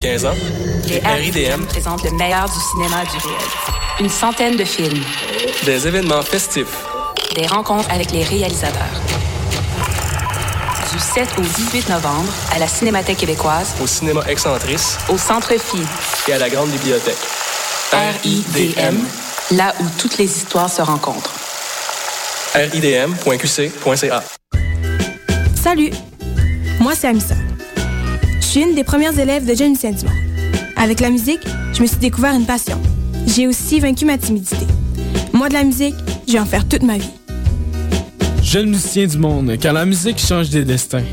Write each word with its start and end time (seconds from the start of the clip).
15 0.00 0.26
ans, 0.26 0.34
Les 0.86 1.00
RIDM 1.00 1.64
présentent 1.64 2.04
le 2.04 2.12
meilleur 2.12 2.48
du 2.48 2.60
cinéma 2.70 3.02
du 3.02 3.18
réel. 3.18 3.48
Une 3.98 4.08
centaine 4.08 4.56
de 4.56 4.62
films, 4.62 5.02
des 5.64 5.88
événements 5.88 6.22
festifs, 6.22 6.84
des 7.34 7.48
rencontres 7.48 7.90
avec 7.90 8.12
les 8.12 8.22
réalisateurs. 8.22 9.02
Du 10.92 11.00
7 11.00 11.28
au 11.38 11.42
18 11.42 11.88
novembre, 11.88 12.32
à 12.54 12.60
la 12.60 12.68
Cinémathèque 12.68 13.16
québécoise, 13.16 13.74
au 13.82 13.88
cinéma 13.88 14.22
Excentrice 14.28 14.98
au 15.08 15.18
Centre 15.18 15.54
Phi, 15.58 15.82
et 16.28 16.32
à 16.32 16.38
la 16.38 16.48
grande 16.48 16.70
bibliothèque. 16.70 17.18
RIDM, 18.22 18.98
là 19.56 19.74
où 19.80 19.84
toutes 19.98 20.16
les 20.18 20.26
histoires 20.26 20.70
se 20.70 20.80
rencontrent. 20.80 21.34
ridm.qc.ca. 22.54 24.22
Salut, 25.60 25.90
moi 26.78 26.92
c'est 26.94 27.08
Amissa. 27.08 27.34
Je 28.48 28.52
suis 28.52 28.62
une 28.62 28.74
des 28.74 28.82
premières 28.82 29.18
élèves 29.18 29.44
de 29.44 29.54
Jeune 29.54 29.72
Lucien 29.72 29.92
Dumont. 29.92 30.10
Avec 30.74 31.00
la 31.00 31.10
musique, 31.10 31.46
je 31.74 31.82
me 31.82 31.86
suis 31.86 31.98
découvert 31.98 32.34
une 32.34 32.46
passion. 32.46 32.80
J'ai 33.26 33.46
aussi 33.46 33.78
vaincu 33.78 34.06
ma 34.06 34.16
timidité. 34.16 34.66
Moi 35.34 35.50
de 35.50 35.52
la 35.52 35.64
musique, 35.64 35.94
je 36.26 36.32
vais 36.32 36.38
en 36.38 36.46
faire 36.46 36.66
toute 36.66 36.82
ma 36.82 36.96
vie. 36.96 37.10
Jeune 38.42 38.70
musicien 38.70 39.06
du 39.06 39.18
monde, 39.18 39.54
car 39.60 39.74
la 39.74 39.84
musique 39.84 40.18
change 40.18 40.48
des 40.48 40.64
destins. 40.64 41.04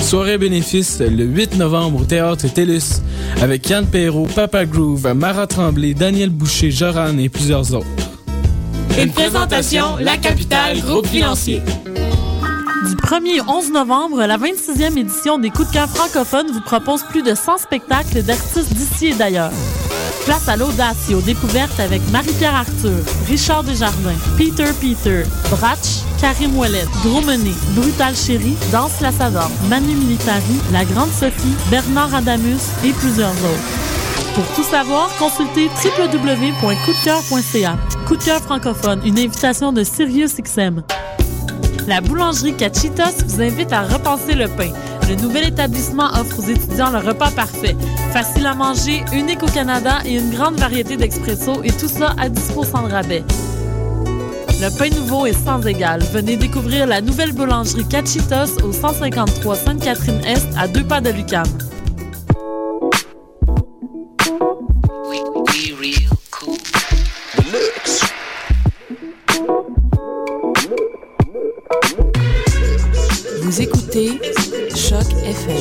Soirée 0.00 0.38
bénéfice 0.38 1.00
le 1.00 1.24
8 1.24 1.56
novembre 1.56 2.02
au 2.02 2.04
Théâtre 2.04 2.46
TELUS 2.46 3.02
avec 3.42 3.68
Yann 3.68 3.84
Perrault, 3.84 4.28
Papa 4.32 4.64
Groove, 4.64 5.12
Mara 5.12 5.48
Tremblay, 5.48 5.92
Daniel 5.92 6.30
Boucher, 6.30 6.70
Joran 6.70 7.18
et 7.18 7.28
plusieurs 7.28 7.74
autres. 7.74 7.88
Une 8.96 9.10
présentation, 9.10 9.96
La 9.98 10.18
Capitale, 10.18 10.80
groupe 10.82 11.08
financier. 11.08 11.62
Du 12.88 12.96
1er 12.96 13.40
au 13.40 13.50
11 13.50 13.72
novembre, 13.72 14.26
la 14.26 14.36
26e 14.36 14.98
édition 14.98 15.38
des 15.38 15.48
Coups 15.48 15.68
de 15.68 15.72
cœur 15.72 15.88
francophones 15.88 16.50
vous 16.52 16.60
propose 16.60 17.02
plus 17.04 17.22
de 17.22 17.34
100 17.34 17.56
spectacles 17.58 18.22
d'artistes 18.22 18.74
d'ici 18.74 19.06
et 19.06 19.14
d'ailleurs. 19.14 19.52
Place 20.26 20.48
à 20.48 20.56
l'audace 20.56 21.08
et 21.08 21.14
aux 21.14 21.22
découvertes 21.22 21.80
avec 21.80 22.02
Marie-Pierre 22.10 22.54
Arthur, 22.54 22.98
Richard 23.26 23.64
Desjardins, 23.64 24.18
Peter 24.36 24.66
Peter, 24.80 25.22
Bratch, 25.50 26.02
Karim 26.20 26.58
Ouellet, 26.58 26.84
Dromené, 27.02 27.54
Brutal 27.70 28.14
Chéri, 28.14 28.54
Danse 28.70 29.00
la 29.00 29.12
Savante, 29.12 29.52
Manu 29.70 29.94
Militari, 29.94 30.60
La 30.70 30.84
Grande 30.84 31.10
Sophie, 31.10 31.56
Bernard 31.70 32.14
Adamus 32.14 32.60
et 32.84 32.92
plusieurs 32.92 33.30
autres. 33.30 34.34
Pour 34.34 34.46
tout 34.54 34.64
savoir, 34.64 35.08
consultez 35.18 35.70
www.coupdecoeur.ca. 35.82 37.78
Coup 38.06 38.16
de 38.16 38.24
cœur 38.24 38.40
francophone, 38.40 39.00
une 39.04 39.18
invitation 39.18 39.72
de 39.72 39.82
SiriusXM. 39.84 40.82
La 41.86 42.00
boulangerie 42.00 42.54
Cachitos 42.54 43.24
vous 43.26 43.42
invite 43.42 43.72
à 43.72 43.82
repenser 43.82 44.34
le 44.34 44.48
pain. 44.48 44.70
Le 45.08 45.16
nouvel 45.16 45.48
établissement 45.48 46.06
offre 46.14 46.38
aux 46.38 46.50
étudiants 46.50 46.90
le 46.90 46.98
repas 46.98 47.30
parfait. 47.30 47.76
Facile 48.12 48.46
à 48.46 48.54
manger, 48.54 49.04
unique 49.12 49.42
au 49.42 49.46
Canada 49.46 49.98
et 50.04 50.16
une 50.16 50.30
grande 50.30 50.58
variété 50.58 50.96
d'expresso 50.96 51.62
et 51.62 51.72
tout 51.72 51.88
ça 51.88 52.14
à 52.18 52.28
10 52.28 52.48
de 52.48 52.92
rabais. 52.92 53.24
Le 54.60 54.78
pain 54.78 54.88
nouveau 54.96 55.26
est 55.26 55.44
sans 55.44 55.60
égal. 55.66 56.00
Venez 56.12 56.36
découvrir 56.36 56.86
la 56.86 57.00
nouvelle 57.00 57.32
boulangerie 57.32 57.86
Cachitos 57.86 58.62
au 58.64 58.72
153 58.72 59.56
Sainte-Catherine-Est 59.56 60.48
à 60.56 60.68
deux 60.68 60.84
pas 60.84 61.00
de 61.00 61.10
Lucam. 61.10 61.44
Vous 73.44 73.60
écoutez 73.60 74.08
Choc 74.74 75.04
FM. 75.22 75.60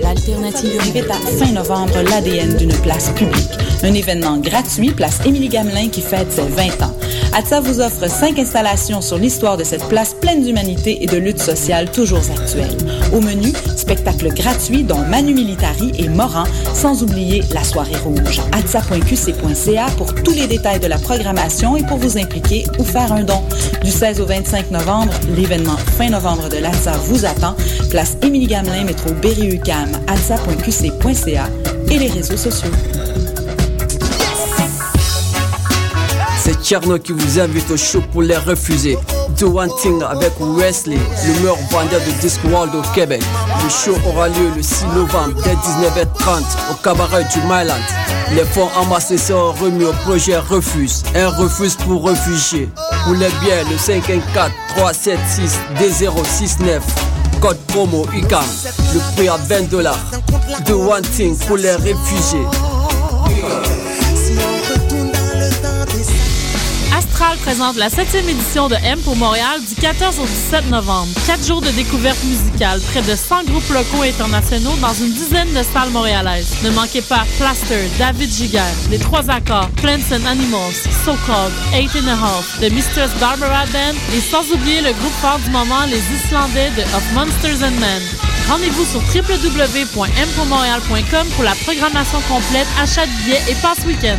L'alternative 0.00 0.80
invite 0.82 1.10
à 1.10 1.14
fin 1.14 1.50
novembre 1.50 2.00
l'ADN 2.08 2.56
d'une 2.56 2.72
place 2.82 3.10
publique. 3.10 3.50
Un 3.82 3.92
événement 3.92 4.36
gratuit, 4.38 4.92
place 4.92 5.18
Émilie 5.26 5.48
Gamelin 5.48 5.88
qui 5.88 6.02
fête 6.02 6.30
ses 6.30 6.42
20 6.42 6.82
ans. 6.82 6.96
ATSA 7.32 7.58
vous 7.58 7.80
offre 7.80 8.08
cinq 8.08 8.38
installations 8.38 9.00
sur 9.00 9.18
l'histoire 9.18 9.56
de 9.56 9.64
cette 9.64 9.88
place 9.88 10.14
pleine 10.14 10.44
d'humanité 10.44 11.02
et 11.02 11.06
de 11.06 11.16
lutte 11.16 11.42
sociale 11.42 11.90
toujours 11.90 12.22
actuelle. 12.30 12.76
Au 13.12 13.20
menu, 13.20 13.52
spectacles 13.86 14.34
gratuits 14.34 14.82
dont 14.82 14.98
Manu 14.98 15.32
Militari 15.32 15.92
et 15.96 16.08
Moran, 16.08 16.42
sans 16.74 17.04
oublier 17.04 17.44
la 17.54 17.62
soirée 17.62 17.96
rouge. 17.96 18.40
atsa.qc.ca 18.50 19.86
pour 19.96 20.12
tous 20.12 20.32
les 20.32 20.48
détails 20.48 20.80
de 20.80 20.88
la 20.88 20.98
programmation 20.98 21.76
et 21.76 21.84
pour 21.84 21.98
vous 21.98 22.18
impliquer 22.18 22.64
ou 22.80 22.84
faire 22.84 23.12
un 23.12 23.22
don. 23.22 23.40
Du 23.84 23.92
16 23.92 24.20
au 24.20 24.26
25 24.26 24.72
novembre, 24.72 25.12
l'événement 25.36 25.76
fin 25.76 26.10
novembre 26.10 26.48
de 26.48 26.56
l'ATSA 26.56 26.98
vous 27.04 27.24
attend. 27.24 27.54
Place 27.88 28.16
Émilie 28.22 28.48
Gamelin, 28.48 28.84
métro 28.84 29.10
Berry-UQAM, 29.22 29.92
atsa.qc.ca 30.08 31.48
et 31.88 31.98
les 31.98 32.08
réseaux 32.08 32.36
sociaux. 32.36 32.72
C'est 36.42 36.60
Tcherno 36.60 36.98
qui 36.98 37.12
vous 37.12 37.38
invite 37.38 37.70
au 37.70 37.76
show 37.76 38.02
pour 38.12 38.22
les 38.22 38.36
refuser. 38.36 38.98
Do 39.38 39.48
One 39.50 39.70
Thing 39.82 40.02
avec 40.02 40.32
Wesley, 40.40 40.96
le 41.26 41.34
meilleur 41.40 41.58
vendeur 41.70 42.00
de 42.00 42.10
Disc 42.22 42.40
World 42.44 42.74
au 42.74 42.82
Québec. 42.94 43.22
Le 43.62 43.68
show 43.68 43.98
aura 44.06 44.28
lieu 44.28 44.50
le 44.56 44.62
6 44.62 44.86
novembre 44.94 45.34
dès 45.44 45.52
19h30 45.54 46.42
au 46.70 46.74
cabaret 46.82 47.24
du 47.24 47.40
Myland. 47.42 47.74
Les 48.32 48.44
fonds 48.44 48.70
amassés 48.80 49.18
seront 49.18 49.52
remis 49.52 49.84
au 49.84 49.92
projet 50.04 50.38
Refuse, 50.38 51.02
un 51.14 51.28
refuse 51.28 51.76
pour 51.76 52.06
réfugiés. 52.08 52.70
Pour 53.04 53.12
les 53.14 53.28
biens, 53.42 53.62
le 53.70 53.76
514 53.76 54.50
376 54.76 55.58
D069. 55.78 56.80
Code 57.40 57.58
promo 57.66 58.06
UCAM. 58.14 58.44
Le 58.94 59.16
prix 59.16 59.28
à 59.28 59.36
20 59.36 59.68
dollars. 59.68 59.98
Do 60.66 60.90
One 60.90 61.02
Thing 61.02 61.36
pour 61.46 61.58
les 61.58 61.72
réfugiés. 61.72 62.46
Astral 67.16 67.38
présente 67.38 67.76
la 67.76 67.88
7e 67.88 68.28
édition 68.28 68.68
de 68.68 68.74
M 68.84 69.00
pour 69.00 69.16
Montréal 69.16 69.62
du 69.66 69.74
14 69.74 70.18
au 70.18 70.26
17 70.26 70.68
novembre. 70.68 71.08
Quatre 71.26 71.46
jours 71.46 71.62
de 71.62 71.70
découverte 71.70 72.22
musicale, 72.24 72.78
près 72.92 73.00
de 73.00 73.16
100 73.16 73.44
groupes 73.44 73.70
locaux 73.70 74.04
et 74.04 74.10
internationaux 74.10 74.76
dans 74.82 74.92
une 74.92 75.14
dizaine 75.14 75.50
de 75.54 75.62
salles 75.62 75.88
montréalaises. 75.92 76.58
Ne 76.62 76.68
manquez 76.72 77.00
pas 77.00 77.24
Plaster, 77.38 77.88
David 77.98 78.30
Giger, 78.30 78.60
Les 78.90 78.98
Trois 78.98 79.30
Accords, 79.30 79.70
Plants 79.76 80.12
and 80.12 80.26
Animals, 80.26 80.74
So 81.06 81.16
Called, 81.26 81.54
Eight 81.72 81.96
and 81.96 82.06
a 82.06 82.16
Half, 82.16 82.60
The 82.60 82.70
Mistress 82.70 83.12
Barbara 83.18 83.64
Band 83.72 83.94
et 84.14 84.20
sans 84.20 84.44
oublier 84.52 84.82
le 84.82 84.92
groupe 84.92 85.14
fort 85.22 85.38
du 85.42 85.48
moment, 85.48 85.86
les 85.88 86.02
Islandais 86.18 86.70
de 86.76 86.82
Of 86.82 87.12
Monsters 87.14 87.62
and 87.66 87.80
Men. 87.80 88.02
Rendez-vous 88.46 88.84
sur 88.84 89.00
www.mpourmontréal.com 89.00 91.28
pour 91.34 91.44
la 91.44 91.54
programmation 91.64 92.20
complète, 92.28 92.68
achat 92.78 93.06
de 93.06 93.12
billets 93.24 93.42
et 93.48 93.54
passe 93.62 93.86
week-end. 93.86 94.18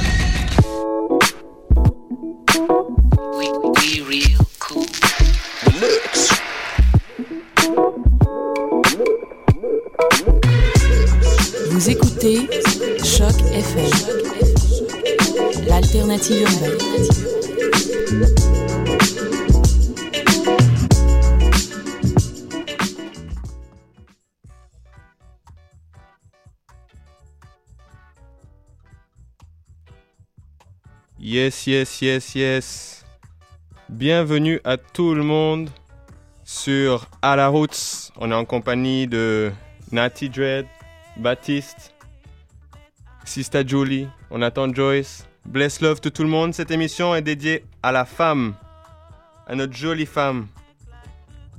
Yes, 16.10 16.30
yes, 31.68 32.02
yes, 32.02 32.36
yes. 32.36 33.06
Bienvenue 33.90 34.62
à 34.64 34.78
tout 34.78 35.14
le 35.14 35.24
monde 35.24 35.70
sur 36.46 37.10
À 37.22 37.36
la 37.36 37.50
route. 37.50 38.14
On 38.16 38.32
est 38.32 38.34
en 38.34 38.46
compagnie 38.46 39.08
de 39.08 39.52
Natty 39.92 40.30
Dread, 40.30 40.68
Baptiste, 41.18 41.94
Sista 43.26 43.66
Julie, 43.66 44.08
on 44.32 44.42
attend 44.42 44.74
Joyce. 44.74 45.27
Bless 45.48 45.80
love 45.82 46.02
to 46.02 46.10
tout 46.10 46.24
le 46.24 46.30
monde. 46.30 46.54
Cette 46.54 46.72
émission 46.72 47.16
est 47.16 47.22
dédiée 47.22 47.64
à 47.82 47.94
la 47.94 48.04
femme, 48.04 48.54
à 49.48 49.56
notre 49.56 49.74
jolie 49.74 50.06
femme. 50.06 50.48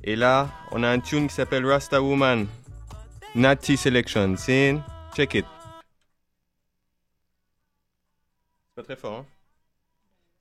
Et 0.04 0.14
là, 0.14 0.50
on 0.70 0.82
a 0.82 0.88
un 0.88 1.00
tune 1.00 1.26
qui 1.26 1.34
s'appelle 1.34 1.66
Rasta 1.66 2.00
Woman. 2.02 2.46
Natty 3.34 3.76
Selection. 3.76 4.36
C'est 4.36 4.76
check 5.16 5.34
it. 5.34 5.46
C'est 8.68 8.74
pas 8.76 8.82
très 8.82 8.96
fort, 8.96 9.20
hein? 9.20 9.26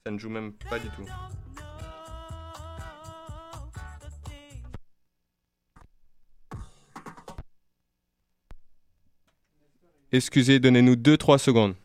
Ça 0.06 0.12
ne 0.12 0.20
joue 0.20 0.30
même 0.30 0.52
pas 0.70 0.78
du 0.78 0.90
tout. 0.90 1.06
Excusez, 10.12 10.60
donnez-nous 10.60 10.96
2-3 10.96 11.38
secondes. 11.38 11.76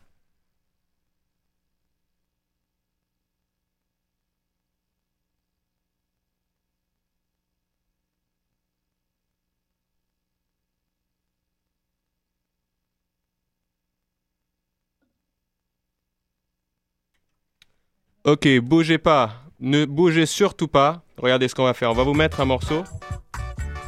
Ok, 18.25 18.47
bougez 18.59 18.97
pas. 18.97 19.31
Ne 19.59 19.83
bougez 19.83 20.25
surtout 20.25 20.69
pas. 20.69 21.03
Regardez 21.17 21.49
ce 21.49 21.55
qu'on 21.55 21.65
va 21.65 21.73
faire. 21.73 21.91
On 21.91 21.93
va 21.93 22.03
vous 22.03 22.13
mettre 22.13 22.39
un 22.39 22.45
morceau. 22.45 22.83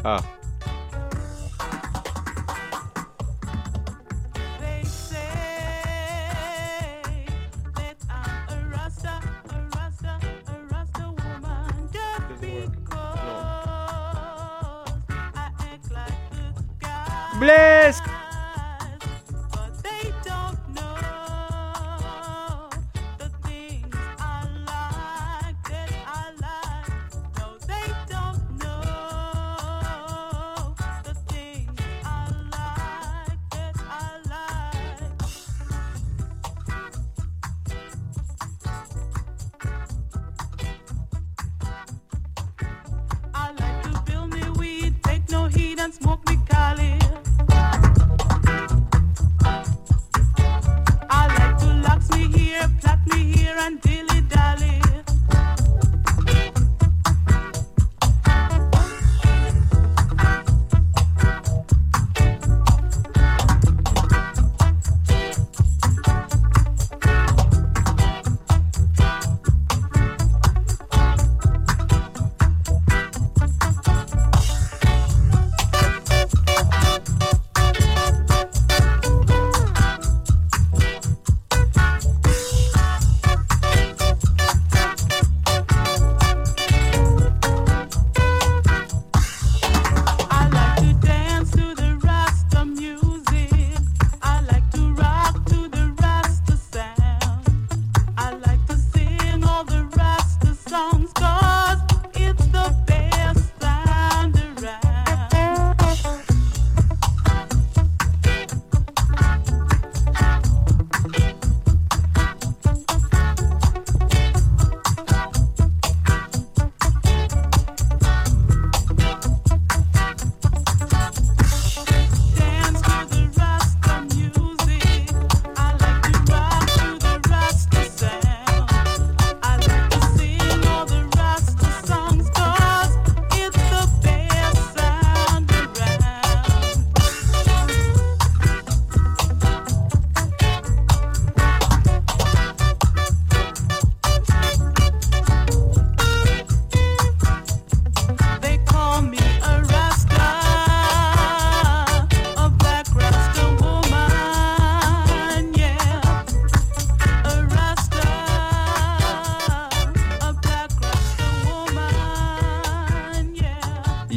Ah. 0.04 0.18
Bless 17.40 18.02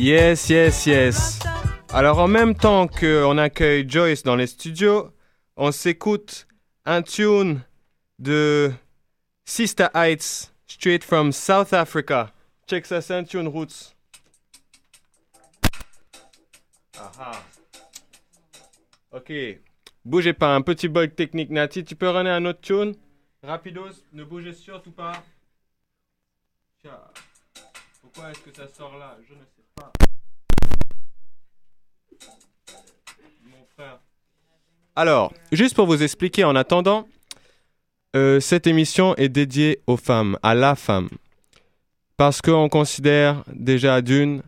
Yes, 0.08 0.48
yes, 0.48 0.86
yes. 0.86 1.38
Alors 1.92 2.18
en 2.18 2.28
même 2.28 2.54
temps 2.54 2.88
qu'on 2.88 3.36
accueille 3.36 3.86
Joyce 3.86 4.22
dans 4.22 4.36
les 4.36 4.46
studios, 4.46 5.12
on 5.54 5.70
s'écoute 5.70 6.46
un 6.86 7.02
tune 7.02 7.60
de 8.18 8.72
Sister 9.44 9.88
Heights, 9.94 10.50
straight 10.66 11.04
from 11.04 11.30
South 11.30 11.74
Africa. 11.74 12.32
Check 12.66 12.86
ça, 12.86 13.02
c'est 13.02 13.16
un 13.16 13.24
tune 13.24 13.48
roots. 13.48 13.94
Aha. 16.98 17.32
Ok. 19.12 19.30
Bougez 20.06 20.32
pas, 20.32 20.54
un 20.54 20.62
petit 20.62 20.88
bug 20.88 21.14
technique, 21.16 21.50
Nati. 21.50 21.84
Tu 21.84 21.94
peux 21.94 22.08
runner 22.08 22.30
un 22.30 22.46
autre 22.46 22.62
tune? 22.62 22.94
Rapidos, 23.42 24.04
ne 24.14 24.24
bougez 24.24 24.54
surtout 24.54 24.92
pas. 24.92 25.22
Pourquoi 28.00 28.30
est-ce 28.30 28.40
que 28.40 28.56
ça 28.56 28.66
sort 28.68 28.96
là? 28.96 29.18
Je 29.28 29.34
ne 29.34 29.40
sais 29.40 29.57
alors, 34.96 35.32
juste 35.52 35.76
pour 35.76 35.86
vous 35.86 36.02
expliquer, 36.02 36.42
en 36.42 36.56
attendant, 36.56 37.06
euh, 38.16 38.40
cette 38.40 38.66
émission 38.66 39.14
est 39.14 39.28
dédiée 39.28 39.80
aux 39.86 39.96
femmes, 39.96 40.36
à 40.42 40.56
la 40.56 40.74
femme. 40.74 41.08
Parce 42.16 42.42
qu'on 42.42 42.68
considère 42.68 43.44
déjà 43.52 44.02
d'une 44.02 44.42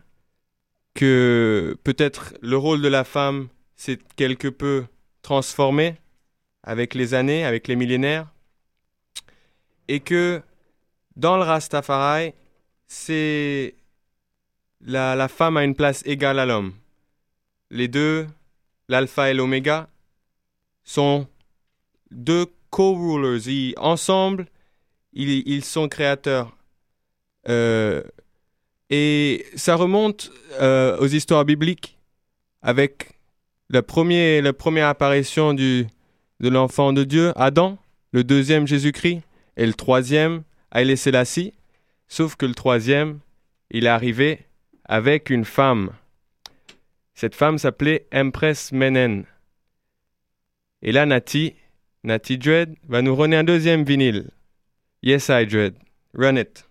que 0.93 1.77
peut-être 1.85 2.33
le 2.41 2.57
rôle 2.57 2.81
de 2.81 2.89
la 2.89 3.05
femme 3.05 3.47
s'est 3.77 3.99
quelque 4.17 4.49
peu 4.49 4.83
transformé 5.21 5.95
avec 6.63 6.95
les 6.95 7.13
années, 7.13 7.45
avec 7.45 7.69
les 7.69 7.77
millénaires, 7.77 8.27
et 9.87 10.01
que 10.01 10.41
dans 11.15 11.37
le 11.37 11.43
Rastafari, 11.43 12.33
c'est 12.87 13.75
la 14.81 15.27
femme 15.29 15.55
a 15.55 15.63
une 15.63 15.75
place 15.75 16.03
égale 16.05 16.39
à 16.39 16.45
l'homme. 16.45 16.73
Les 17.71 17.87
deux, 17.87 18.27
l'alpha 18.87 19.31
et 19.31 19.33
l'oméga, 19.33 19.89
sont 20.83 21.27
deux 22.11 22.45
co-rulers. 22.69 23.73
Ensemble, 23.77 24.45
ils, 25.13 25.41
ils, 25.47 25.63
sont 25.63 25.87
créateurs. 25.87 26.55
Euh, 27.49 28.03
et 28.89 29.45
ça 29.55 29.75
remonte 29.75 30.31
euh, 30.59 30.97
aux 30.99 31.07
histoires 31.07 31.45
bibliques 31.45 31.97
avec 32.61 33.13
la, 33.69 33.81
la 33.81 34.53
première 34.53 34.87
apparition 34.87 35.53
du, 35.53 35.87
de 36.41 36.49
l'enfant 36.49 36.91
de 36.91 37.03
Dieu, 37.03 37.31
Adam, 37.35 37.77
le 38.11 38.23
deuxième 38.23 38.67
Jésus-Christ, 38.67 39.21
et 39.57 39.65
le 39.65 39.73
troisième, 39.73 40.43
Haïlé 40.71 40.95
Selassie. 40.95 41.53
Sauf 42.07 42.35
que 42.35 42.45
le 42.45 42.53
troisième, 42.53 43.19
il 43.69 43.85
est 43.85 43.89
arrivé 43.89 44.39
avec 44.85 45.29
une 45.29 45.45
femme. 45.45 45.91
Cette 47.13 47.35
femme 47.35 47.57
s'appelait 47.57 48.07
Empress 48.13 48.71
Menen. 48.71 49.25
Et 50.81 50.91
là, 50.91 51.05
Nati, 51.05 51.55
Nati 52.03 52.37
Dread, 52.37 52.75
va 52.87 53.01
nous 53.01 53.15
runner 53.15 53.37
un 53.37 53.43
deuxième 53.43 53.83
vinyle. 53.83 54.31
Yes, 55.03 55.29
I 55.29 55.45
Dread. 55.45 55.75
Run 56.13 56.35
it. 56.37 56.65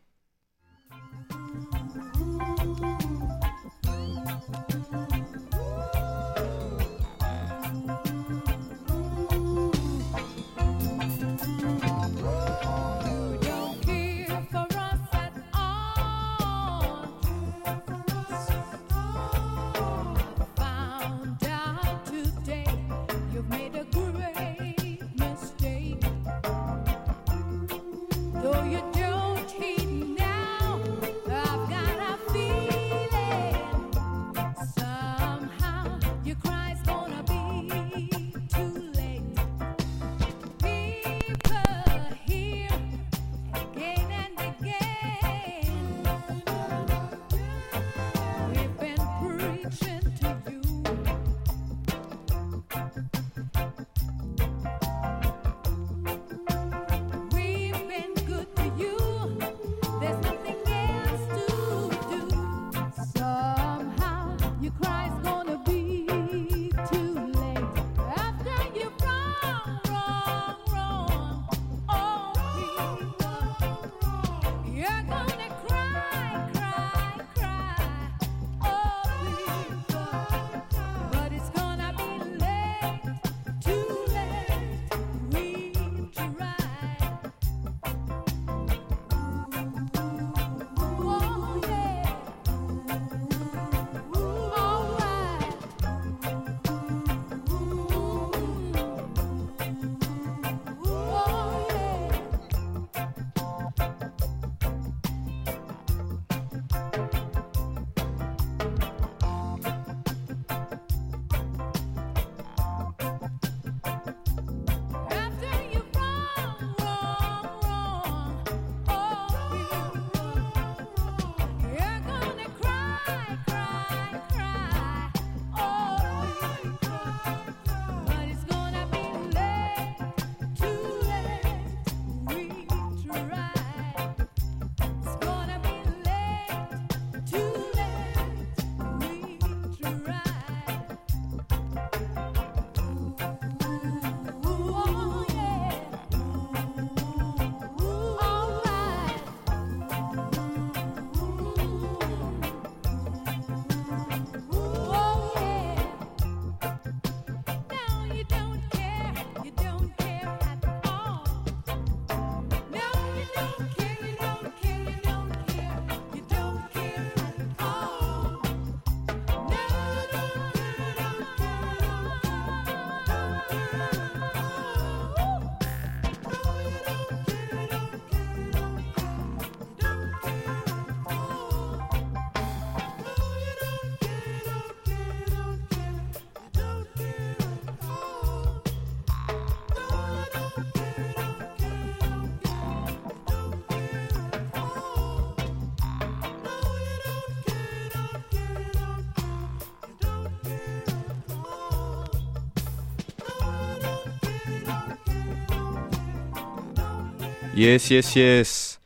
Yes, 207.60 207.90
yes, 207.90 208.16
yes. 208.16 208.80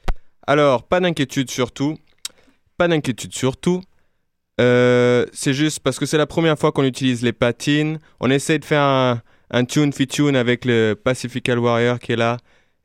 Alors, 0.49 0.83
pas 0.83 0.99
d'inquiétude 0.99 1.49
surtout. 1.49 1.97
Pas 2.77 2.89
d'inquiétude 2.89 3.33
surtout. 3.33 3.81
Euh, 4.61 5.27
c'est 5.33 5.55
juste 5.55 5.79
parce 5.79 5.97
que 5.97 6.07
c'est 6.07 6.19
la 6.19 6.27
première 6.27 6.59
fois 6.59 6.73
qu'on 6.73 6.83
utilise 6.83 7.23
les 7.23 7.33
patines. 7.33 8.01
On 8.19 8.31
essaie 8.31 8.59
de 8.59 8.65
faire 8.65 8.83
un, 8.83 9.23
un 9.53 9.65
tune 9.65 9.93
fit 9.93 10.09
tune 10.09 10.35
avec 10.35 10.65
le 10.65 10.95
Pacifical 10.95 11.61
Warrior 11.61 12.01
qui 12.01 12.15
est 12.15 12.17
là 12.17 12.39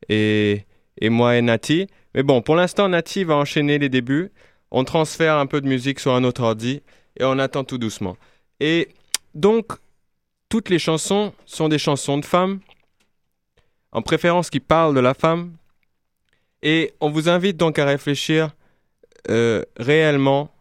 et, 0.08 0.64
et 1.00 1.08
moi 1.08 1.36
et 1.36 1.42
Nati. 1.42 1.88
Mais 2.14 2.22
bon, 2.22 2.40
pour 2.40 2.54
l'instant, 2.54 2.88
Nati 2.88 3.24
va 3.24 3.34
enchaîner 3.34 3.80
les 3.80 3.88
débuts. 3.88 4.30
On 4.70 4.84
transfère 4.84 5.38
un 5.38 5.46
peu 5.46 5.60
de 5.60 5.66
musique 5.66 5.98
sur 5.98 6.14
un 6.14 6.22
autre 6.22 6.44
ordi 6.44 6.82
et 7.18 7.24
on 7.24 7.36
attend 7.40 7.64
tout 7.64 7.78
doucement. 7.78 8.16
Et 8.60 8.90
donc, 9.34 9.72
toutes 10.48 10.68
les 10.68 10.78
chansons 10.78 11.32
sont 11.46 11.68
des 11.68 11.78
chansons 11.78 12.18
de 12.18 12.24
femmes, 12.24 12.60
en 13.90 14.02
préférence 14.02 14.50
qui 14.50 14.60
parlent 14.60 14.94
de 14.94 15.00
la 15.00 15.14
femme. 15.14 15.56
Et 16.62 16.92
on 17.00 17.10
vous 17.10 17.28
invite 17.28 17.56
donc 17.56 17.78
à 17.78 17.84
réfléchir 17.84 18.50
euh, 19.28 19.62
réellement 19.76 20.52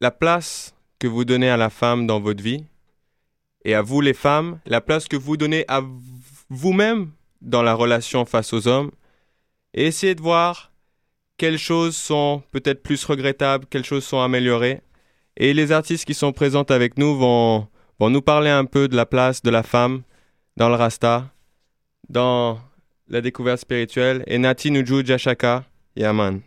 la 0.00 0.10
place 0.10 0.74
que 0.98 1.06
vous 1.06 1.24
donnez 1.24 1.50
à 1.50 1.56
la 1.56 1.70
femme 1.70 2.06
dans 2.06 2.20
votre 2.20 2.42
vie 2.42 2.64
et 3.64 3.74
à 3.74 3.82
vous 3.82 4.00
les 4.00 4.14
femmes, 4.14 4.60
la 4.66 4.80
place 4.80 5.06
que 5.06 5.16
vous 5.16 5.36
donnez 5.36 5.64
à 5.68 5.82
vous-même 6.50 7.10
dans 7.40 7.62
la 7.62 7.74
relation 7.74 8.24
face 8.24 8.52
aux 8.52 8.66
hommes 8.66 8.90
et 9.74 9.86
essayez 9.86 10.14
de 10.14 10.22
voir 10.22 10.72
quelles 11.36 11.58
choses 11.58 11.96
sont 11.96 12.42
peut-être 12.50 12.82
plus 12.82 13.04
regrettables, 13.04 13.66
quelles 13.70 13.84
choses 13.84 14.04
sont 14.04 14.20
améliorées. 14.20 14.82
Et 15.36 15.54
les 15.54 15.70
artistes 15.70 16.04
qui 16.04 16.14
sont 16.14 16.32
présents 16.32 16.64
avec 16.64 16.98
nous 16.98 17.16
vont, 17.16 17.68
vont 18.00 18.10
nous 18.10 18.22
parler 18.22 18.50
un 18.50 18.64
peu 18.64 18.88
de 18.88 18.96
la 18.96 19.06
place 19.06 19.42
de 19.42 19.50
la 19.50 19.62
femme 19.62 20.02
dans 20.56 20.68
le 20.68 20.74
Rasta, 20.74 21.30
dans 22.08 22.58
la 23.08 23.20
découverte 23.20 23.60
spirituelle. 23.60 24.22
Et 24.26 24.38
Nati 24.38 24.70
nous 24.70 24.84
joue 24.84 25.04
Jashaka, 25.04 25.64
Yaman. 25.96 26.40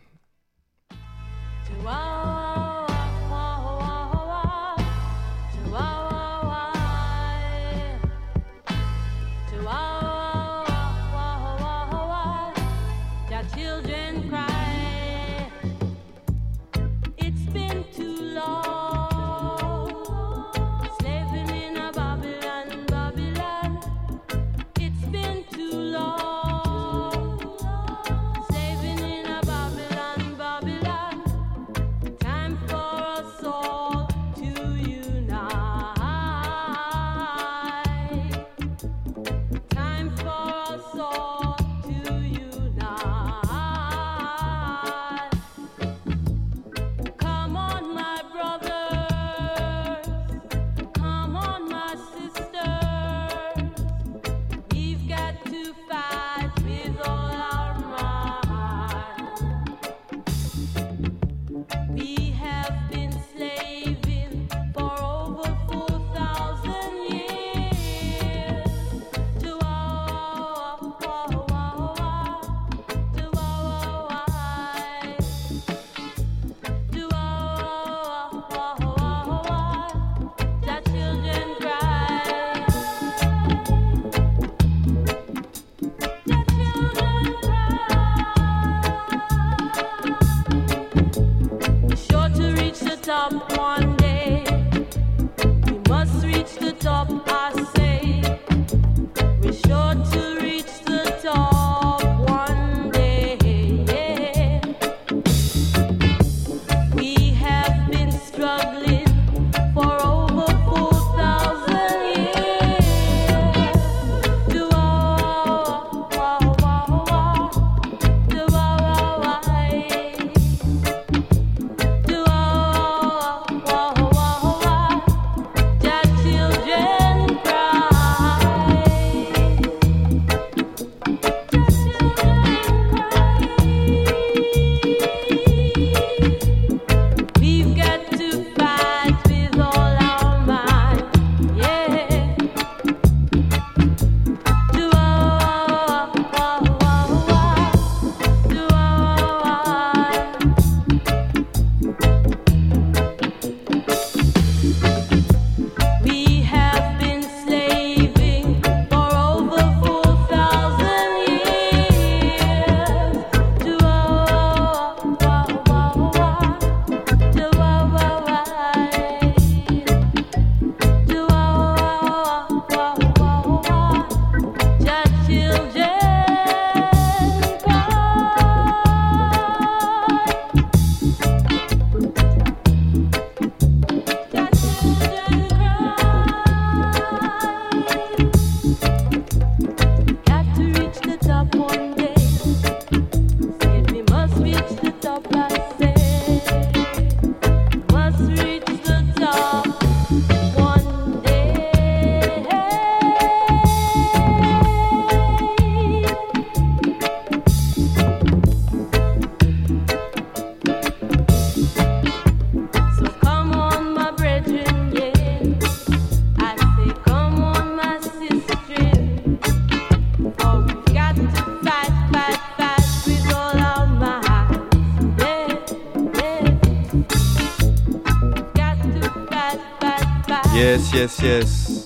Yes, 231.02 231.18
yes. 231.18 231.84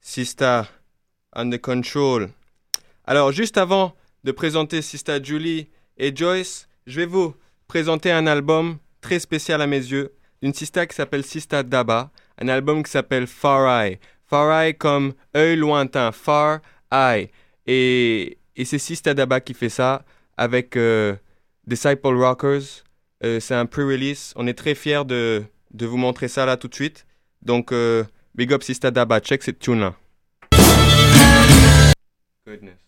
Sista, 0.00 0.66
under 1.32 1.60
control. 1.60 2.28
Alors, 3.04 3.30
juste 3.30 3.56
avant 3.56 3.94
de 4.24 4.32
présenter 4.32 4.82
Sista 4.82 5.22
Julie 5.22 5.68
et 5.96 6.14
Joyce, 6.14 6.66
je 6.88 7.00
vais 7.00 7.06
vous 7.06 7.36
présenter 7.68 8.10
un 8.10 8.26
album 8.26 8.78
très 9.00 9.20
spécial 9.20 9.62
à 9.62 9.68
mes 9.68 9.78
yeux 9.78 10.12
d'une 10.42 10.52
Sista 10.52 10.86
qui 10.86 10.96
s'appelle 10.96 11.22
Sista 11.22 11.62
Daba, 11.62 12.10
un 12.38 12.48
album 12.48 12.82
qui 12.82 12.90
s'appelle 12.90 13.28
Far 13.28 13.82
Eye. 13.82 14.00
Far 14.26 14.50
Eye 14.50 14.76
comme 14.76 15.14
œil 15.36 15.54
lointain, 15.56 16.10
Far 16.10 16.60
Eye. 16.90 17.30
Et, 17.66 18.38
et 18.56 18.64
c'est 18.64 18.78
Sista 18.78 19.14
Daba 19.14 19.40
qui 19.40 19.54
fait 19.54 19.68
ça 19.68 20.04
avec 20.36 20.76
euh, 20.76 21.14
Disciple 21.64 22.16
Rockers. 22.16 22.82
Euh, 23.24 23.38
c'est 23.38 23.54
un 23.54 23.66
pre-release. 23.66 24.32
On 24.34 24.48
est 24.48 24.58
très 24.58 24.74
fiers 24.74 25.04
de, 25.04 25.44
de 25.70 25.86
vous 25.86 25.96
montrer 25.96 26.26
ça 26.26 26.44
là 26.44 26.56
tout 26.56 26.66
de 26.66 26.74
suite. 26.74 27.06
Donc, 27.44 27.72
euh, 27.72 28.04
big 28.34 28.52
up 28.52 28.62
Sista 28.62 28.90
Daba, 28.90 29.20
check 29.20 29.42
cette 29.42 29.58
tune. 29.58 29.92
Goodness. 32.46 32.83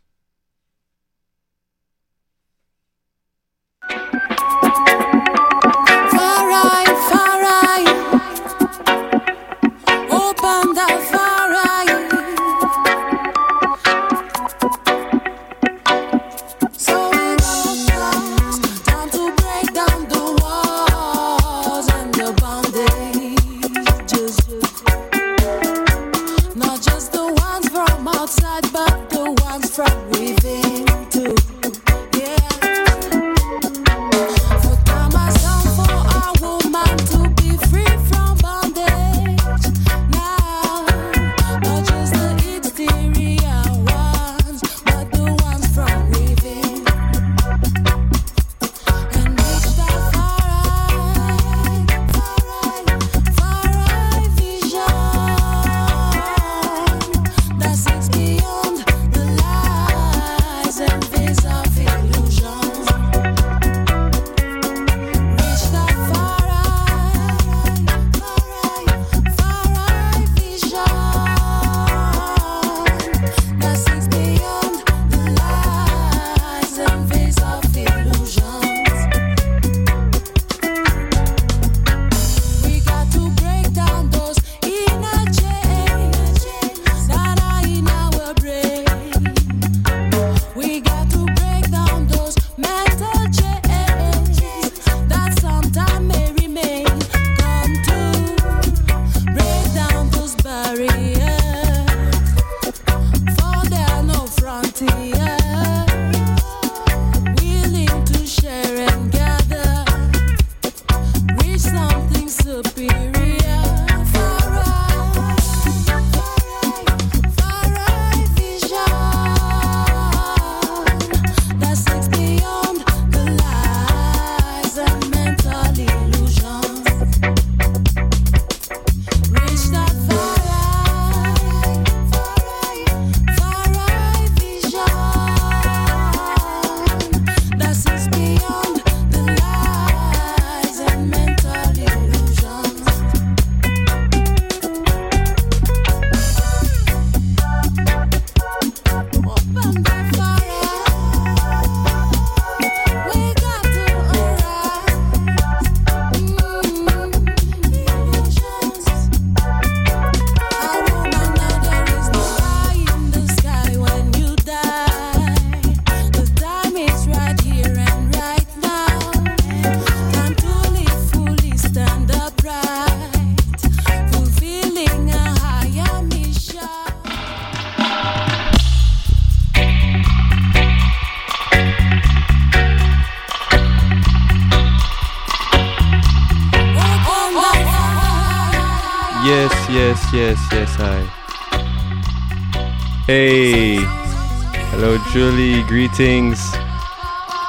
Greetings. 195.96 196.38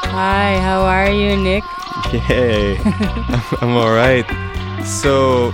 Hi, 0.07 0.55
how 0.63 0.79
are 0.87 1.11
you, 1.11 1.35
Nick? 1.35 1.65
Yeah, 2.13 2.79
I'm, 3.59 3.59
I'm 3.59 3.75
all 3.75 3.91
right. 3.91 4.23
So, 4.85 5.51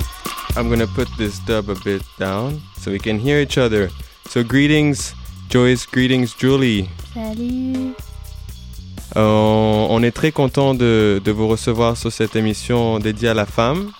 I'm 0.56 0.69
gonna 0.69 0.86
put 0.86 1.08
this 1.17 1.39
dub 1.39 1.69
a 1.69 1.75
bit 1.84 2.03
down 2.19 2.62
so 2.77 2.91
we 2.91 2.99
can 2.99 3.17
hear 3.17 3.39
each 3.39 3.58
other. 3.58 3.89
So, 4.29 4.43
greetings, 4.43 5.15
Joyce. 5.49 5.88
Greetings, 5.88 6.36
Julie. 6.38 6.88
Salut. 7.15 7.95
Euh, 9.15 9.88
on 9.89 10.03
est 10.03 10.12
très 10.12 10.32
content 10.32 10.75
de, 10.75 11.19
de 11.25 11.32
vous 11.32 11.47
recevoir 11.47 11.97
sur 11.97 12.12
cette 12.12 12.36
émission 12.36 12.99
dédiée 12.99 13.29
à 13.29 13.34
la 13.34 13.47
femme 13.47 13.91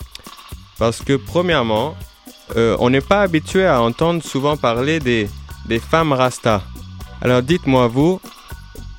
parce 0.78 1.02
que 1.02 1.14
premièrement, 1.14 1.96
euh, 2.56 2.78
on 2.80 2.92
n'est 2.92 3.02
pas 3.02 3.24
habitué 3.24 3.66
à 3.66 3.82
entendre 3.82 4.22
souvent 4.22 4.56
parler 4.56 5.00
des, 5.00 5.28
des 5.66 5.80
femmes 5.80 6.14
rasta. 6.14 6.62
Alors 7.24 7.42
dites-moi 7.42 7.88
vous, 7.88 8.20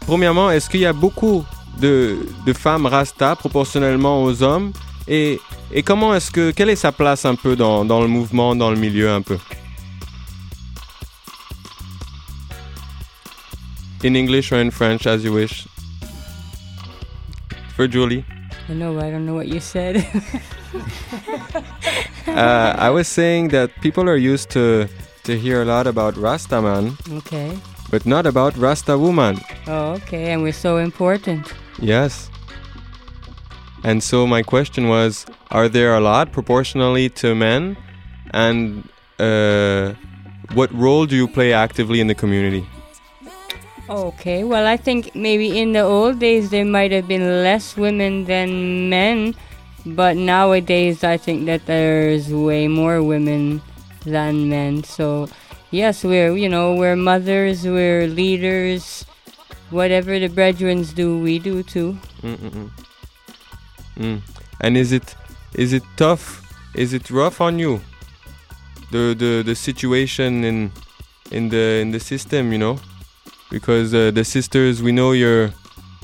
premièrement, 0.06 0.50
est-ce 0.50 0.68
qu'il 0.68 0.80
y 0.80 0.86
a 0.86 0.92
beaucoup 0.92 1.44
de, 1.80 2.18
de, 2.46 2.52
femmes 2.52 2.86
rasta 2.86 3.36
proportionnellement 3.36 4.22
aux 4.22 4.42
hommes? 4.42 4.72
Et, 5.08 5.40
et 5.72 5.82
comment 5.82 6.14
est-ce 6.14 6.30
que 6.30 6.50
quelle 6.50 6.70
est 6.70 6.76
sa 6.76 6.92
place 6.92 7.24
un 7.24 7.34
peu 7.34 7.56
dans, 7.56 7.84
dans 7.84 8.00
le 8.00 8.08
mouvement, 8.08 8.54
dans 8.54 8.70
le 8.70 8.76
milieu 8.76 9.10
un 9.10 9.22
peu? 9.22 9.38
In 14.04 14.14
English 14.14 14.52
or 14.52 14.58
in 14.58 14.70
French, 14.70 15.06
as 15.06 15.24
you 15.24 15.32
wish. 15.32 15.66
For 17.76 17.88
Julie. 17.88 18.24
I 18.68 18.74
know, 18.74 18.98
I 18.98 19.10
don't 19.10 19.26
know 19.26 19.34
what 19.34 19.48
you 19.48 19.60
said. 19.60 19.96
uh, 22.28 22.74
I 22.78 22.90
was 22.90 23.08
saying 23.08 23.48
that 23.48 23.70
people 23.80 24.08
are 24.08 24.16
used 24.16 24.50
to 24.50 24.86
to 25.24 25.38
hear 25.38 25.62
a 25.62 25.64
lot 25.64 25.86
about 25.86 26.16
Rasta 26.16 26.60
man. 26.60 26.96
Okay. 27.10 27.58
But 27.94 28.06
not 28.06 28.26
about 28.26 28.56
Rasta 28.56 28.98
woman. 28.98 29.38
Oh, 29.68 29.92
okay. 30.02 30.32
And 30.32 30.42
we're 30.42 30.60
so 30.68 30.78
important. 30.78 31.54
Yes. 31.78 32.28
And 33.84 34.02
so 34.02 34.26
my 34.26 34.42
question 34.42 34.88
was, 34.88 35.24
are 35.52 35.68
there 35.68 35.94
a 35.94 36.00
lot 36.00 36.32
proportionally 36.32 37.08
to 37.10 37.36
men? 37.36 37.76
And 38.32 38.88
uh, 39.20 39.94
what 40.54 40.74
role 40.74 41.06
do 41.06 41.14
you 41.14 41.28
play 41.28 41.52
actively 41.52 42.00
in 42.00 42.08
the 42.08 42.16
community? 42.16 42.66
Okay, 43.88 44.42
well, 44.42 44.66
I 44.66 44.76
think 44.76 45.14
maybe 45.14 45.56
in 45.56 45.70
the 45.70 45.82
old 45.82 46.18
days 46.18 46.50
there 46.50 46.64
might 46.64 46.90
have 46.90 47.06
been 47.06 47.44
less 47.44 47.76
women 47.76 48.24
than 48.24 48.88
men, 48.88 49.36
but 49.86 50.16
nowadays 50.16 51.04
I 51.04 51.16
think 51.16 51.46
that 51.46 51.66
there's 51.66 52.34
way 52.34 52.66
more 52.66 53.04
women 53.04 53.62
than 54.04 54.48
men. 54.48 54.82
So, 54.82 55.28
yes, 55.74 56.04
we're, 56.04 56.36
you 56.36 56.48
know, 56.48 56.74
we're 56.74 56.96
mothers, 56.96 57.64
we're 57.64 58.06
leaders. 58.06 59.04
Whatever 59.70 60.18
the 60.20 60.28
brethren 60.28 60.82
do, 60.94 61.18
we 61.18 61.38
do 61.38 61.62
too. 61.62 61.98
Mm. 63.96 64.20
And 64.60 64.76
is 64.76 64.92
it 64.92 65.14
is 65.54 65.72
it 65.72 65.82
tough? 65.96 66.42
Is 66.74 66.92
it 66.92 67.10
rough 67.10 67.40
on 67.40 67.58
you? 67.58 67.80
The 68.92 69.14
the 69.18 69.42
the 69.42 69.54
situation 69.54 70.44
in 70.44 70.70
in 71.30 71.48
the 71.48 71.80
in 71.80 71.90
the 71.90 72.00
system, 72.00 72.52
you 72.52 72.58
know, 72.58 72.78
because 73.50 73.94
uh, 73.94 74.10
the 74.12 74.24
sisters, 74.24 74.82
we 74.82 74.92
know 74.92 75.12
you're 75.12 75.52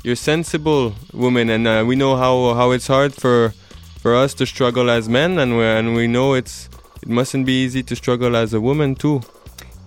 you're 0.03 0.17
sensible 0.17 0.95
women, 1.13 1.51
and 1.51 1.69
uh, 1.69 1.85
we 1.87 1.95
know 1.95 2.17
how 2.17 2.55
how 2.55 2.73
it's 2.73 2.89
hard 2.89 3.15
for 3.15 3.53
for 4.01 4.17
us 4.17 4.35
to 4.35 4.47
struggle 4.47 4.91
as 4.91 5.09
men, 5.09 5.39
and 5.39 5.57
we 5.59 5.65
and 5.65 5.95
we 5.95 6.07
know 6.09 6.35
it's 6.35 6.69
it 7.03 7.09
mustn't 7.09 7.47
be 7.47 7.65
easy 7.65 7.83
to 7.85 7.95
struggle 7.95 8.35
as 8.35 8.53
a 8.53 8.61
woman 8.61 8.95
too. 8.95 9.21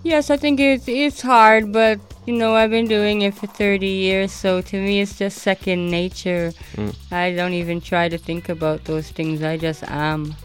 Yes, 0.04 0.28
I 0.28 0.36
think 0.36 0.60
it's 0.60 0.86
it's 0.86 1.22
hard, 1.22 1.72
but 1.72 1.98
you 2.26 2.34
know 2.36 2.54
I've 2.54 2.68
been 2.68 2.86
doing 2.86 3.22
it 3.22 3.32
for 3.32 3.46
30 3.46 3.86
years, 3.86 4.32
so 4.32 4.60
to 4.60 4.76
me 4.76 5.00
it's 5.00 5.16
just 5.16 5.38
second 5.38 5.90
nature. 5.90 6.52
Mm. 6.76 6.94
I 7.10 7.32
don't 7.32 7.54
even 7.54 7.80
try 7.80 8.10
to 8.10 8.18
think 8.18 8.50
about 8.50 8.84
those 8.84 9.10
things. 9.10 9.42
I 9.42 9.56
just 9.56 9.82
am. 9.88 10.36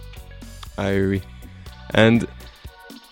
I 0.78 0.95
agree, 0.95 1.22
and 1.93 2.26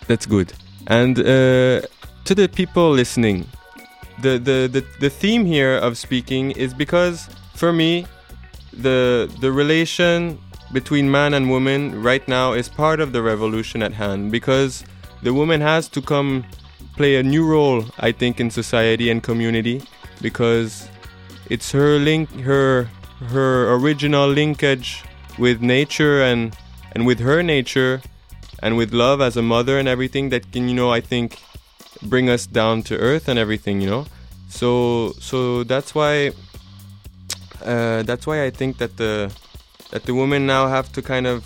that's 0.07 0.25
good. 0.25 0.53
And 0.87 1.19
uh, 1.19 1.81
to 2.23 2.33
the 2.33 2.47
people 2.47 2.91
listening, 2.91 3.45
the, 4.21 4.39
the 4.39 4.69
the 4.71 4.85
the 5.01 5.09
theme 5.09 5.45
here 5.45 5.75
of 5.75 5.97
speaking 5.97 6.51
is 6.51 6.73
because 6.73 7.27
for 7.55 7.73
me, 7.73 8.07
the 8.71 9.29
the 9.41 9.51
relation 9.51 10.39
between 10.71 11.11
man 11.11 11.33
and 11.33 11.49
woman 11.49 12.01
right 12.01 12.25
now 12.25 12.53
is 12.53 12.69
part 12.69 13.01
of 13.01 13.11
the 13.11 13.21
revolution 13.21 13.83
at 13.83 13.91
hand 13.91 14.31
because 14.31 14.85
the 15.23 15.33
woman 15.33 15.61
has 15.61 15.87
to 15.89 16.01
come 16.01 16.45
play 16.95 17.15
a 17.15 17.23
new 17.23 17.45
role 17.45 17.85
i 17.99 18.11
think 18.11 18.39
in 18.39 18.49
society 18.49 19.09
and 19.09 19.23
community 19.23 19.81
because 20.21 20.87
it's 21.49 21.71
her 21.71 21.97
link 21.99 22.29
her 22.41 22.89
her 23.29 23.73
original 23.73 24.27
linkage 24.27 25.03
with 25.37 25.61
nature 25.61 26.21
and 26.21 26.55
and 26.93 27.05
with 27.05 27.19
her 27.19 27.43
nature 27.43 28.01
and 28.61 28.77
with 28.77 28.93
love 28.93 29.21
as 29.21 29.37
a 29.37 29.41
mother 29.41 29.77
and 29.77 29.87
everything 29.87 30.29
that 30.29 30.51
can 30.51 30.67
you 30.67 30.75
know 30.75 30.91
i 30.91 31.01
think 31.01 31.39
bring 32.03 32.29
us 32.29 32.45
down 32.45 32.83
to 32.83 32.97
earth 32.97 33.27
and 33.27 33.39
everything 33.39 33.81
you 33.81 33.89
know? 33.89 34.05
So 34.49 35.13
so 35.19 35.63
that's 35.63 35.93
why 35.93 36.31
uh, 37.63 38.03
that's 38.03 38.25
why 38.25 38.45
i 38.45 38.49
think 38.49 38.77
that 38.77 38.97
the 38.97 39.31
that 39.91 40.03
the 40.05 40.13
women 40.13 40.45
now 40.45 40.67
have 40.67 40.91
to 40.93 41.01
kind 41.01 41.27
of 41.27 41.45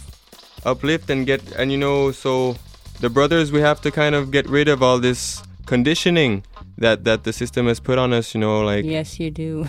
uplift 0.65 1.09
and 1.09 1.25
get 1.25 1.41
and 1.53 1.71
you 1.71 1.77
know 1.77 2.11
so 2.11 2.55
the 3.01 3.09
brothers 3.09 3.51
we 3.51 3.61
have 3.61 3.81
to 3.81 3.91
kind 3.91 4.15
of 4.15 4.31
get 4.31 4.47
rid 4.47 4.67
of 4.67 4.81
all 4.81 4.99
this 4.99 5.41
conditioning 5.65 6.43
that 6.77 7.03
that 7.03 7.23
the 7.23 7.33
system 7.33 7.67
has 7.67 7.79
put 7.79 7.97
on 7.97 8.13
us 8.13 8.33
you 8.33 8.39
know 8.41 8.61
like 8.61 8.85
Yes, 8.85 9.19
you 9.19 9.29
do. 9.31 9.67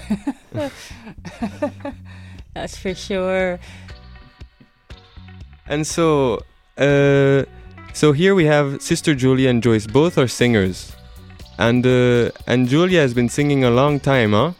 That's 2.55 2.77
for 2.77 2.95
sure. 2.95 3.59
and 5.69 5.87
so 5.87 6.41
uh 6.79 7.45
so 7.95 8.13
here 8.13 8.35
we 8.35 8.45
have 8.47 8.81
sister 8.83 9.15
julia 9.15 9.49
and 9.49 9.63
joyce 9.63 9.87
both 9.87 10.19
are 10.19 10.27
singers 10.29 10.93
and 11.59 11.87
uh 11.87 12.31
and 12.47 12.69
julia 12.69 13.01
has 13.01 13.15
been 13.15 13.29
singing 13.29 13.63
a 13.65 13.71
long 13.71 14.01
time 14.01 14.33
huh 14.33 14.53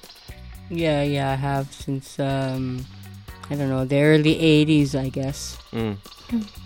Yeah, 0.71 1.03
yeah, 1.03 1.33
I 1.33 1.37
have 1.37 1.67
since 1.73 2.19
um 2.19 2.87
I 3.51 3.55
don't 3.57 3.69
know, 3.69 3.85
the 3.85 4.01
early 4.01 4.35
80s, 4.65 4.95
I 4.97 5.09
guess. 5.11 5.59
Mm. 5.73 5.97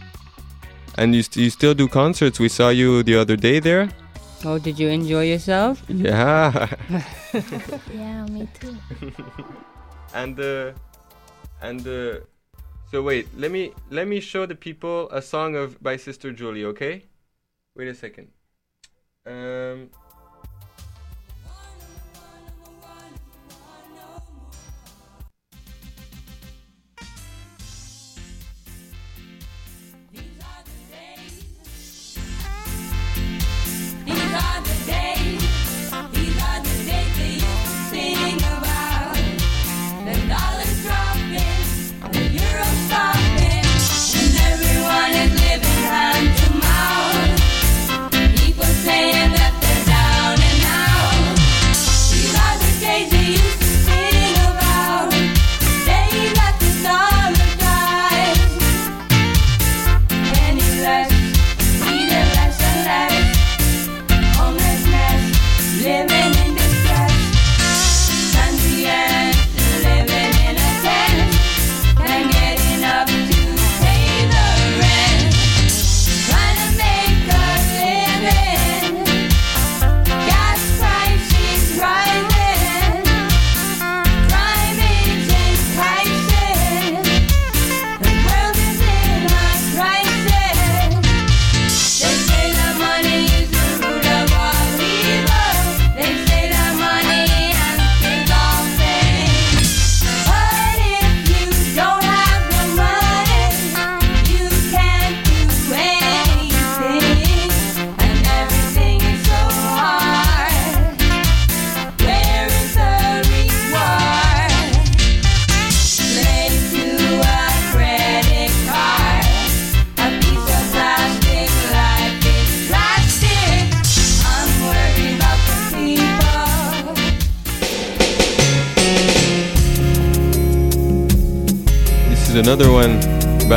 and 0.96 1.14
you, 1.14 1.22
st- 1.22 1.44
you 1.44 1.50
still 1.50 1.74
do 1.74 1.88
concerts. 1.88 2.38
We 2.40 2.48
saw 2.48 2.68
you 2.70 3.02
the 3.02 3.16
other 3.16 3.36
day 3.36 3.60
there. 3.60 3.88
Oh, 4.44 4.58
did 4.58 4.78
you 4.78 4.88
enjoy 4.88 5.24
yourself? 5.24 5.82
yeah. 5.88 6.68
Yeah, 7.92 8.24
me 8.26 8.48
too. 8.58 8.76
and 10.14 10.38
uh 10.40 10.72
and 11.60 11.86
uh 11.86 12.20
so 12.90 13.02
wait 13.02 13.28
let 13.36 13.50
me 13.50 13.72
let 13.90 14.06
me 14.08 14.20
show 14.20 14.46
the 14.46 14.54
people 14.54 15.10
a 15.10 15.20
song 15.20 15.56
of 15.56 15.82
by 15.82 15.96
sister 15.96 16.32
julie 16.32 16.64
okay? 16.64 17.04
Wait 17.74 17.88
a 17.88 17.94
second. 17.94 18.28
Um 19.26 19.90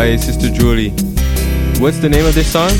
by 0.09 0.15
sister 0.15 0.49
julie. 0.49 0.89
What's 1.79 1.99
the 1.99 2.09
name 2.09 2.25
of 2.25 2.33
this 2.33 2.51
song 2.51 2.71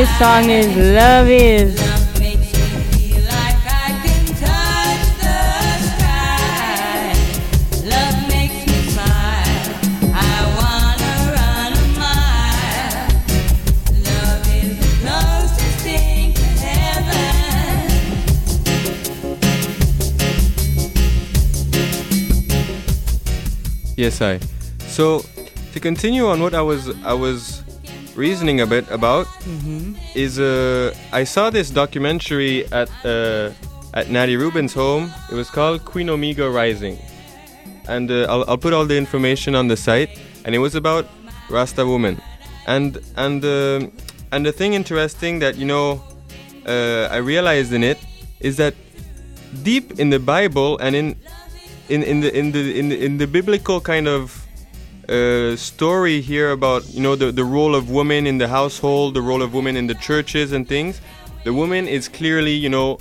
this 0.00 0.18
song 0.18 0.48
is 0.48 0.74
Love 0.96 1.28
Is. 1.28 1.78
Yes, 23.98 24.22
I. 24.22 24.40
So 24.86 25.26
to 25.74 25.78
continue 25.78 26.26
on 26.26 26.40
what 26.40 26.54
I 26.54 26.62
was 26.62 26.88
I 27.04 27.12
was 27.12 27.59
reasoning 28.16 28.60
a 28.60 28.66
bit 28.66 28.84
about 28.90 29.26
Mhm. 29.46 29.96
is 30.14 30.38
uh 30.38 30.92
I 31.12 31.24
saw 31.24 31.50
this 31.50 31.70
documentary 31.70 32.66
at 32.72 32.88
uh, 33.04 33.50
at 33.94 34.08
Natty 34.10 34.36
Rubin's 34.36 34.74
home. 34.74 35.10
It 35.30 35.34
was 35.34 35.50
called 35.50 35.84
Queen 35.84 36.08
Omega 36.10 36.48
Rising, 36.48 36.98
and 37.88 38.10
uh, 38.10 38.26
I'll, 38.28 38.44
I'll 38.48 38.58
put 38.58 38.72
all 38.72 38.86
the 38.86 38.96
information 38.96 39.54
on 39.54 39.68
the 39.68 39.76
site. 39.76 40.10
And 40.44 40.54
it 40.54 40.58
was 40.58 40.74
about 40.74 41.06
Rasta 41.50 41.84
woman, 41.84 42.20
and 42.66 42.98
and 43.16 43.44
um 43.44 43.92
and 44.32 44.46
the 44.46 44.52
thing 44.52 44.74
interesting 44.74 45.40
that 45.40 45.56
you 45.56 45.66
know 45.66 46.00
uh, 46.66 47.08
I 47.10 47.16
realized 47.18 47.72
in 47.72 47.82
it 47.84 47.98
is 48.40 48.56
that 48.56 48.74
deep 49.62 49.98
in 49.98 50.10
the 50.10 50.18
Bible 50.18 50.78
and 50.80 50.94
in 50.96 51.16
in 51.88 52.02
in 52.02 52.20
the 52.20 52.30
in 52.38 52.52
the 52.52 52.78
in 52.78 52.88
the, 52.88 53.04
in 53.04 53.18
the 53.18 53.26
biblical 53.26 53.80
kind 53.80 54.06
of 54.08 54.39
uh, 55.10 55.56
story 55.56 56.20
here 56.20 56.52
about 56.52 56.88
you 56.94 57.00
know 57.02 57.16
the 57.16 57.32
the 57.32 57.44
role 57.44 57.74
of 57.74 57.90
women 57.90 58.26
in 58.26 58.38
the 58.38 58.48
household, 58.48 59.14
the 59.14 59.22
role 59.22 59.42
of 59.42 59.52
women 59.52 59.76
in 59.76 59.86
the 59.86 59.94
churches 59.96 60.52
and 60.52 60.68
things. 60.68 61.00
The 61.44 61.52
woman 61.52 61.88
is 61.88 62.08
clearly 62.08 62.52
you 62.52 62.68
know 62.68 62.98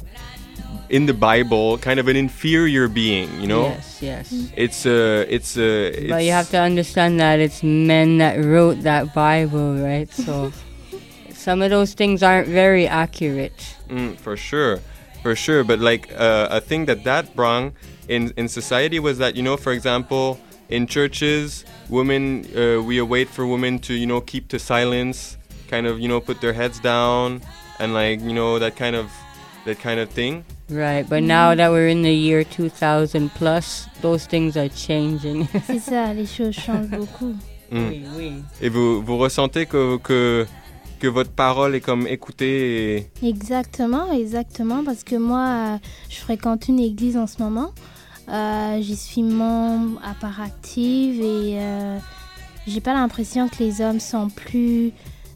in 0.89 1.05
the 1.05 1.13
Bible 1.13 1.77
kind 1.77 1.99
of 1.99 2.07
an 2.07 2.15
inferior 2.15 2.87
being. 2.87 3.29
You 3.39 3.47
know. 3.47 3.63
Yes, 3.63 4.01
yes. 4.01 4.51
It's 4.55 4.85
uh 4.85 5.25
it's 5.29 5.57
uh. 5.57 5.91
It's, 5.93 6.09
But 6.09 6.23
you 6.23 6.31
have 6.31 6.49
to 6.49 6.59
understand 6.59 7.19
that 7.19 7.39
it's 7.39 7.61
men 7.63 8.17
that 8.17 8.43
wrote 8.43 8.81
that 8.81 9.13
Bible, 9.13 9.75
right? 9.75 10.11
So 10.11 10.51
some 11.33 11.61
of 11.61 11.69
those 11.69 11.93
things 11.93 12.23
aren't 12.23 12.47
very 12.47 12.87
accurate. 12.87 13.75
Mm, 13.87 14.17
for 14.17 14.35
sure, 14.35 14.79
for 15.21 15.35
sure. 15.35 15.63
But 15.63 15.79
like 15.79 16.11
uh, 16.17 16.47
a 16.49 16.59
thing 16.59 16.85
that 16.85 17.03
that 17.03 17.35
brought 17.35 17.73
in 18.07 18.33
in 18.35 18.47
society 18.47 18.99
was 18.99 19.19
that 19.19 19.35
you 19.35 19.43
know, 19.43 19.57
for 19.57 19.71
example, 19.71 20.39
in 20.69 20.87
churches, 20.87 21.65
women 21.89 22.45
uh, 22.55 22.81
we 22.81 22.97
await 22.99 23.27
for 23.27 23.45
women 23.45 23.79
to 23.79 23.93
you 23.93 24.05
know 24.05 24.21
keep 24.21 24.47
to 24.49 24.59
silence, 24.59 25.37
kind 25.67 25.87
of 25.87 25.99
you 25.99 26.07
know 26.07 26.21
put 26.21 26.41
their 26.41 26.53
heads 26.53 26.79
down, 26.79 27.41
and 27.79 27.93
like 27.93 28.21
you 28.21 28.33
know 28.33 28.59
that 28.59 28.75
kind 28.75 28.95
of 28.95 29.11
that 29.65 29.79
kind 29.79 29.99
of 29.99 30.09
thing. 30.09 30.45
Right, 30.69 31.07
but 31.09 31.23
now 31.23 31.55
that 31.55 31.71
we're 31.71 31.87
in 31.87 32.03
the 32.03 32.13
year 32.13 32.43
2000 32.43 33.29
plus, 33.33 33.87
those 34.01 34.27
things 34.27 34.55
are 34.55 34.69
changing. 34.69 35.47
C'est 35.65 35.79
ça, 35.79 36.13
les 36.13 36.27
choses 36.27 36.53
changent 36.53 36.89
beaucoup. 36.89 37.35
Mm. 37.71 37.89
Oui, 37.89 38.03
oui. 38.15 38.33
Et 38.61 38.69
vous 38.69 39.01
vous 39.01 39.17
ressentez 39.17 39.65
que 39.65 39.97
que 39.97 40.45
que 40.99 41.07
votre 41.07 41.31
parole 41.31 41.75
est 41.75 41.81
comme 41.81 42.05
écoutée 42.07 42.97
et 42.97 43.27
Exactement, 43.27 44.11
exactement, 44.11 44.83
parce 44.83 45.03
que 45.03 45.15
moi, 45.15 45.47
euh, 45.47 45.77
je 46.09 46.17
fréquente 46.17 46.67
une 46.67 46.79
église 46.79 47.17
en 47.17 47.25
ce 47.25 47.41
moment. 47.41 47.73
Euh, 48.31 48.81
J'y 48.81 48.95
suis 48.95 49.23
membre 49.23 49.99
à 50.03 50.13
part 50.13 50.41
active 50.41 51.19
et 51.21 51.59
euh, 51.59 51.97
j'ai 52.67 52.81
pas 52.81 52.93
l'impression 52.93 53.49
que 53.49 53.57
les 53.63 53.81
hommes 53.81 53.99
sont 53.99 54.29
plus 54.29 54.91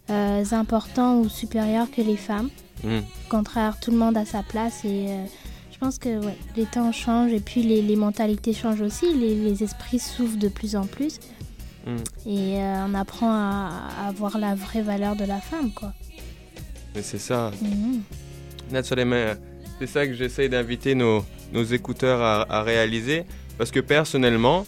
euh, 0.09 0.43
importants 0.51 1.17
ou 1.19 1.29
supérieurs 1.29 1.89
que 1.89 2.01
les 2.01 2.17
femmes. 2.17 2.49
Mm. 2.83 2.97
Au 2.97 3.29
contraire, 3.29 3.79
tout 3.79 3.91
le 3.91 3.97
monde 3.97 4.17
a 4.17 4.25
sa 4.25 4.43
place 4.43 4.85
et 4.85 5.07
euh, 5.09 5.25
je 5.71 5.77
pense 5.77 5.97
que 5.97 6.23
ouais, 6.23 6.37
les 6.55 6.65
temps 6.65 6.91
changent 6.91 7.33
et 7.33 7.39
puis 7.39 7.63
les, 7.63 7.81
les 7.81 7.95
mentalités 7.95 8.53
changent 8.53 8.81
aussi, 8.81 9.13
les, 9.13 9.35
les 9.35 9.63
esprits 9.63 9.99
s'ouvrent 9.99 10.37
de 10.37 10.47
plus 10.49 10.75
en 10.75 10.85
plus 10.85 11.19
Mm. 11.85 11.95
et 12.29 12.61
euh, 12.61 12.85
on 12.87 12.93
apprend 12.93 13.29
à, 13.29 13.89
à 14.07 14.11
voir 14.13 14.37
la 14.37 14.55
vraie 14.55 14.81
valeur 14.81 15.17
de 15.17 15.25
la 15.25 15.41
femme, 15.41 15.69
quoi. 15.73 15.91
Mais 16.95 17.01
c'est 17.01 17.17
ça. 17.17 17.51
Mhm. 17.61 18.03
Naturellement, 18.71 19.33
c'est 19.79 19.87
ça 19.87 20.07
que 20.07 20.13
j'essaie 20.13 20.47
d'inviter 20.47 20.95
nos, 20.95 21.25
nos 21.53 21.63
écouteurs 21.63 22.21
à, 22.21 22.45
à 22.51 22.63
réaliser. 22.63 23.23
Parce 23.57 23.71
que 23.71 23.79
personnellement, 23.79 24.65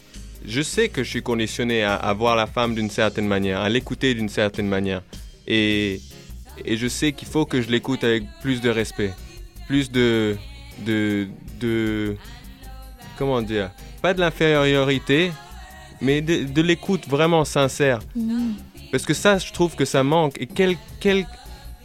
je 0.47 0.61
sais 0.61 0.89
que 0.89 1.03
je 1.03 1.09
suis 1.09 1.23
conditionné 1.23 1.83
à, 1.83 1.95
à 1.95 2.13
voir 2.13 2.35
la 2.35 2.45
femme 2.47 2.75
d'une 2.75 2.89
certaine 2.89 3.27
manière, 3.27 3.61
à 3.61 3.69
l'écouter 3.69 4.13
d'une 4.13 4.29
certaine 4.29 4.67
manière. 4.67 5.01
Et, 5.47 5.99
et 6.63 6.77
je 6.77 6.87
sais 6.87 7.11
qu'il 7.11 7.27
faut 7.27 7.45
que 7.45 7.61
je 7.61 7.69
l'écoute 7.69 8.03
avec 8.03 8.23
plus 8.41 8.61
de 8.61 8.69
respect, 8.69 9.11
plus 9.67 9.91
de, 9.91 10.37
de, 10.85 11.27
de... 11.59 12.15
Comment 13.17 13.41
dire 13.41 13.71
Pas 14.01 14.13
de 14.13 14.19
l'infériorité, 14.19 15.31
mais 16.01 16.21
de, 16.21 16.43
de 16.43 16.61
l'écoute 16.61 17.07
vraiment 17.07 17.45
sincère. 17.45 17.99
Parce 18.91 19.05
que 19.05 19.13
ça, 19.13 19.37
je 19.39 19.51
trouve 19.51 19.75
que 19.75 19.85
ça 19.85 20.03
manque. 20.03 20.39
Et 20.39 20.47
quel, 20.47 20.75
quel, 20.99 21.25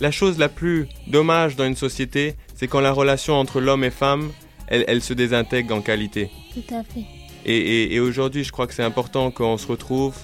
la 0.00 0.10
chose 0.10 0.38
la 0.38 0.48
plus 0.48 0.86
dommage 1.06 1.56
dans 1.56 1.64
une 1.66 1.76
société, 1.76 2.34
c'est 2.54 2.68
quand 2.68 2.80
la 2.80 2.92
relation 2.92 3.34
entre 3.34 3.60
l'homme 3.60 3.84
et 3.84 3.90
femme, 3.90 4.30
elle, 4.70 4.85
elle 4.88 5.02
se 5.02 5.12
désintègre 5.12 5.74
en 5.74 5.80
qualité. 5.83 6.30
Tout 6.54 6.74
à 6.74 6.83
fait. 6.83 7.04
Et, 7.44 7.56
et- 7.56 7.94
et 7.94 8.00
aujourd'hui, 8.00 8.44
je 8.44 8.52
crois 8.52 8.66
que 8.66 8.74
c'est 8.74 8.83
important 8.83 9.30
qu'on 9.30 9.59
se 9.59 9.66
retrouve. 9.66 10.14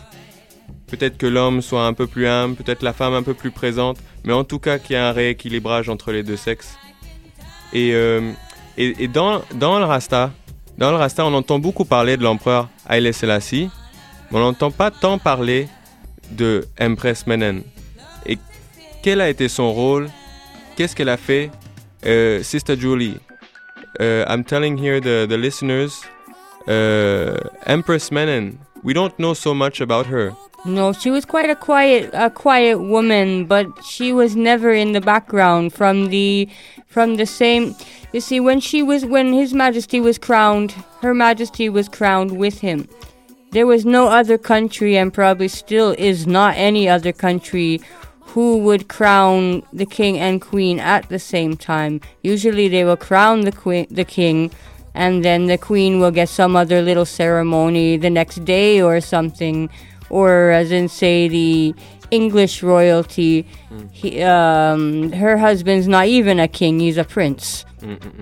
Peut-être 0.87 1.18
que 1.18 1.26
l'homme 1.26 1.62
soit 1.62 1.85
un 1.87 1.92
peu 1.92 2.06
plus 2.06 2.26
humble, 2.26 2.54
peut-être 2.54 2.82
la 2.82 2.92
femme 2.92 3.12
un 3.14 3.22
peu 3.22 3.35
plus 3.35 3.50
présente, 3.50 3.98
mais 4.24 4.32
en 4.32 4.44
tout 4.44 4.59
cas 4.59 4.78
qu'il 4.78 4.94
y 4.94 4.98
ait 4.98 5.02
un 5.02 5.12
rééquilibrage 5.12 5.88
entre 5.88 6.12
les 6.12 6.22
deux 6.22 6.37
sexes. 6.37 6.76
Et, 7.72 7.92
euh, 7.94 8.30
et, 8.78 9.04
et 9.04 9.09
dans, 9.09 9.42
dans 9.54 9.78
le 9.78 9.85
Rasta, 9.85 10.32
dans 10.78 10.90
le 10.90 10.96
Rasta, 10.96 11.24
on 11.26 11.35
entend 11.35 11.59
beaucoup 11.59 11.85
parler 11.85 12.16
de 12.16 12.22
l'empereur 12.22 12.68
Haile 12.88 13.12
Selassie, 13.12 13.68
mais 14.30 14.38
on 14.38 14.40
n'entend 14.40 14.70
pas 14.70 14.90
tant 14.90 15.18
parler 15.18 15.66
de 16.30 16.66
Empress 16.80 17.26
Menen. 17.26 17.62
Et 18.26 18.38
quel 19.02 19.20
a 19.20 19.28
été 19.28 19.48
son 19.48 19.72
rôle? 19.72 20.09
Qu'est-ce 20.76 20.94
qu'elle 20.94 21.09
a 21.09 21.16
fait? 21.16 21.50
Euh, 22.04 22.42
Sister 22.42 22.76
Julie, 22.78 23.16
uh, 24.00 24.24
I'm 24.26 24.44
telling 24.44 24.76
here 24.76 25.00
the, 25.00 25.26
the 25.28 25.37
listeners, 25.37 26.04
uh, 26.66 27.38
Empress 27.66 28.11
Menen, 28.11 28.59
we 28.82 28.92
don't 28.92 29.16
know 29.18 29.35
so 29.35 29.54
much 29.54 29.80
about 29.80 30.06
her. 30.06 30.35
No, 30.64 30.92
she 30.92 31.11
was 31.11 31.24
quite 31.24 31.48
a 31.48 31.54
quiet, 31.54 32.11
a 32.12 32.28
quiet 32.28 32.78
woman, 32.80 33.46
but 33.46 33.66
she 33.85 34.12
was 34.12 34.35
never 34.35 34.72
in 34.72 34.92
the 34.92 35.00
background 35.00 35.72
from 35.72 36.09
the, 36.09 36.48
from 36.88 37.16
the 37.16 37.26
same. 37.26 37.74
You 38.12 38.20
see, 38.20 38.40
when 38.40 38.61
she 38.61 38.82
was, 38.82 39.04
when 39.04 39.32
His 39.32 39.54
Majesty 39.54 40.00
was 40.00 40.18
crowned, 40.18 40.72
Her 41.02 41.14
Majesty 41.14 41.68
was 41.68 41.88
crowned 41.88 42.37
with 42.37 42.61
him. 42.61 42.88
There 43.52 43.66
was 43.66 43.87
no 43.87 44.09
other 44.09 44.38
country, 44.38 44.96
and 44.96 45.14
probably 45.14 45.48
still 45.48 45.94
is 45.98 46.26
not 46.26 46.56
any 46.56 46.88
other 46.88 47.12
country, 47.12 47.80
who 48.37 48.59
would 48.59 48.87
crown 48.87 49.62
the 49.72 49.87
king 49.87 50.18
and 50.18 50.42
queen 50.42 50.79
at 50.79 51.09
the 51.09 51.18
same 51.18 51.57
time. 51.57 51.99
Usually, 52.22 52.68
they 52.68 52.85
will 52.85 52.99
crown 52.99 53.40
the 53.40 53.51
queen, 53.51 53.87
the 53.90 54.05
king, 54.05 54.51
and 54.92 55.25
then 55.25 55.46
the 55.46 55.57
queen 55.57 56.01
will 56.01 56.11
get 56.11 56.29
some 56.29 56.55
other 56.55 56.83
little 56.83 57.07
ceremony 57.07 57.96
the 57.96 58.11
next 58.11 58.44
day 58.44 58.79
or 58.83 59.01
something, 59.01 59.70
or 60.11 60.51
as 60.51 60.70
in 60.70 60.87
say 60.87 61.29
the 61.29 61.75
English 62.11 62.62
royalty. 62.62 63.46
He, 63.90 64.22
um, 64.22 65.12
her 65.12 65.38
husband's 65.38 65.88
not 65.88 66.05
even 66.05 66.38
a 66.38 66.46
king; 66.46 66.79
he's 66.79 66.99
a 66.99 67.05
prince, 67.05 67.64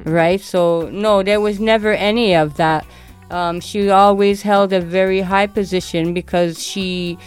right? 0.05 0.41
So 0.41 0.89
no, 0.93 1.25
there 1.25 1.41
was 1.41 1.59
never 1.59 1.93
any 1.93 2.37
of 2.37 2.57
that. 2.59 2.87
Um, 3.33 3.59
she 3.59 3.91
always 3.91 4.43
held 4.43 4.73
a 4.73 4.81
very 4.81 5.23
high 5.23 5.49
position 5.49 6.15
because 6.15 6.63
she 6.63 7.19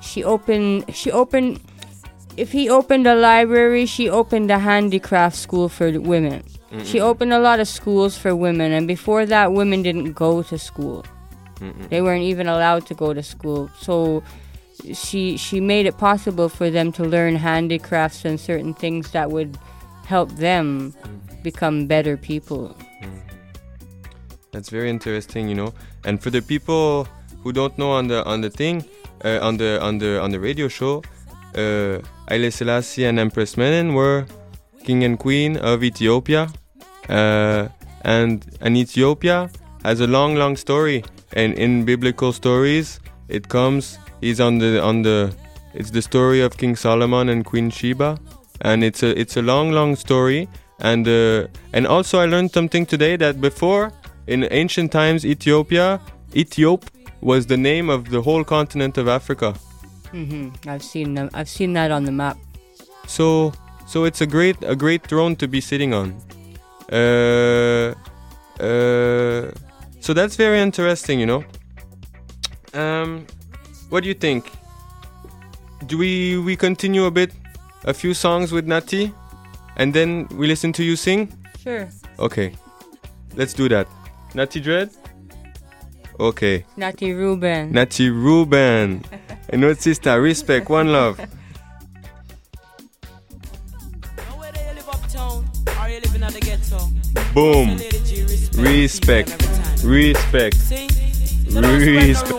she 0.00 0.22
opened 0.22 0.84
she 0.94 1.10
opened 1.10 1.58
if 2.38 2.52
he 2.52 2.70
opened 2.70 3.06
a 3.06 3.14
library, 3.14 3.84
she 3.84 4.08
opened 4.08 4.50
a 4.50 4.58
handicraft 4.58 5.36
school 5.36 5.68
for 5.68 5.90
women. 6.00 6.44
She 6.84 7.00
opened 7.00 7.32
a 7.32 7.38
lot 7.38 7.60
of 7.60 7.66
schools 7.66 8.16
for 8.16 8.36
women, 8.36 8.72
and 8.72 8.86
before 8.86 9.26
that, 9.26 9.52
women 9.52 9.82
didn't 9.82 10.12
go 10.12 10.42
to 10.42 10.58
school. 10.58 11.04
They 11.88 12.00
weren't 12.00 12.22
even 12.22 12.46
allowed 12.46 12.86
to 12.86 12.94
go 12.94 13.12
to 13.12 13.22
school. 13.22 13.68
So 13.80 14.22
she 14.94 15.36
she 15.36 15.60
made 15.60 15.86
it 15.86 15.98
possible 15.98 16.48
for 16.48 16.70
them 16.70 16.92
to 16.92 17.02
learn 17.02 17.34
handicrafts 17.34 18.24
and 18.24 18.38
certain 18.38 18.74
things 18.74 19.10
that 19.10 19.30
would 19.30 19.58
help 20.06 20.30
them 20.36 20.94
become 21.42 21.86
better 21.86 22.16
people. 22.16 22.76
That's 24.52 24.70
very 24.70 24.88
interesting, 24.88 25.48
you 25.48 25.56
know. 25.56 25.74
And 26.04 26.22
for 26.22 26.30
the 26.30 26.42
people 26.42 27.08
who 27.42 27.52
don't 27.52 27.76
know 27.76 27.90
on 27.90 28.06
the 28.06 28.24
on 28.24 28.40
the 28.40 28.50
thing, 28.50 28.84
uh, 29.24 29.40
on 29.42 29.56
the 29.56 29.82
on 29.82 29.98
the 29.98 30.20
on 30.20 30.30
the 30.30 30.38
radio 30.38 30.68
show, 30.68 31.02
uh, 31.54 32.50
Selassie 32.50 33.04
and 33.04 33.18
Empress 33.18 33.56
Menen 33.56 33.94
were 33.94 34.26
king 34.84 35.04
and 35.04 35.18
queen 35.18 35.56
of 35.56 35.82
Ethiopia, 35.82 36.48
uh, 37.08 37.68
and 38.02 38.44
and 38.60 38.76
Ethiopia 38.76 39.50
has 39.84 40.00
a 40.00 40.06
long, 40.06 40.34
long 40.34 40.56
story. 40.56 41.04
And 41.34 41.54
in 41.54 41.84
biblical 41.84 42.32
stories, 42.32 43.00
it 43.28 43.48
comes. 43.48 43.98
He's 44.20 44.40
on 44.40 44.58
the 44.58 44.82
on 44.82 45.02
the. 45.02 45.34
It's 45.74 45.90
the 45.90 46.02
story 46.02 46.40
of 46.40 46.56
King 46.56 46.74
Solomon 46.76 47.28
and 47.28 47.44
Queen 47.44 47.70
Sheba, 47.70 48.18
and 48.62 48.82
it's 48.82 49.02
a 49.02 49.18
it's 49.20 49.36
a 49.36 49.42
long, 49.42 49.72
long 49.72 49.96
story. 49.96 50.48
And 50.80 51.06
uh, 51.06 51.48
and 51.72 51.86
also 51.86 52.20
I 52.20 52.26
learned 52.26 52.52
something 52.52 52.86
today 52.86 53.16
that 53.16 53.40
before 53.40 53.92
in 54.26 54.46
ancient 54.50 54.92
times 54.92 55.24
Ethiopia, 55.24 56.00
Ethiop 56.32 56.82
was 57.20 57.46
the 57.46 57.56
name 57.56 57.90
of 57.90 58.10
the 58.10 58.22
whole 58.22 58.44
continent 58.44 58.96
of 58.98 59.08
Africa. 59.08 59.54
Hmm 60.10 60.48
I've 60.66 60.82
seen 60.82 61.14
them. 61.14 61.30
I've 61.34 61.48
seen 61.48 61.72
that 61.74 61.90
on 61.90 62.04
the 62.04 62.12
map. 62.12 62.36
So 63.06 63.52
so 63.86 64.04
it's 64.04 64.20
a 64.20 64.26
great 64.26 64.56
a 64.62 64.76
great 64.76 65.06
throne 65.06 65.36
to 65.36 65.48
be 65.48 65.60
sitting 65.60 65.94
on. 65.94 66.14
Uh, 66.90 67.94
uh, 68.60 69.50
so 70.00 70.14
that's 70.14 70.36
very 70.36 70.60
interesting, 70.60 71.20
you 71.20 71.26
know. 71.26 71.44
Um, 72.74 73.26
what 73.90 74.02
do 74.02 74.08
you 74.08 74.14
think? 74.14 74.50
Do 75.86 75.98
we 75.98 76.38
we 76.38 76.56
continue 76.56 77.04
a 77.04 77.10
bit, 77.10 77.32
a 77.84 77.94
few 77.94 78.14
songs 78.14 78.52
with 78.52 78.66
Nati, 78.66 79.12
and 79.76 79.92
then 79.92 80.26
we 80.32 80.46
listen 80.46 80.72
to 80.74 80.82
you 80.84 80.96
sing? 80.96 81.32
Sure. 81.62 81.88
Okay, 82.18 82.54
let's 83.36 83.52
do 83.54 83.68
that. 83.68 83.86
Nati 84.34 84.60
Dread. 84.60 84.90
Okay. 86.20 86.64
Nati 86.76 87.12
Ruben. 87.12 87.72
Nati 87.72 88.10
Ruben. 88.10 89.04
and 89.48 89.64
what 89.64 89.80
sister? 89.80 90.20
Respect, 90.20 90.68
one 90.68 90.92
love. 90.92 91.20
Boom. 97.34 97.76
Respect. 98.54 99.30
Respect. 99.84 100.56
Respect. 101.52 102.30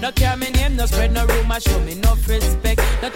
No 0.00 0.12
care 0.12 0.36
me 0.36 0.50
name, 0.50 0.76
no 0.76 0.86
spread 0.86 1.12
no 1.12 1.26
rumor, 1.26 1.60
show 1.60 1.80
me 1.80 1.94
no 1.96 2.14
respect. 2.26 2.80
No 3.02 3.10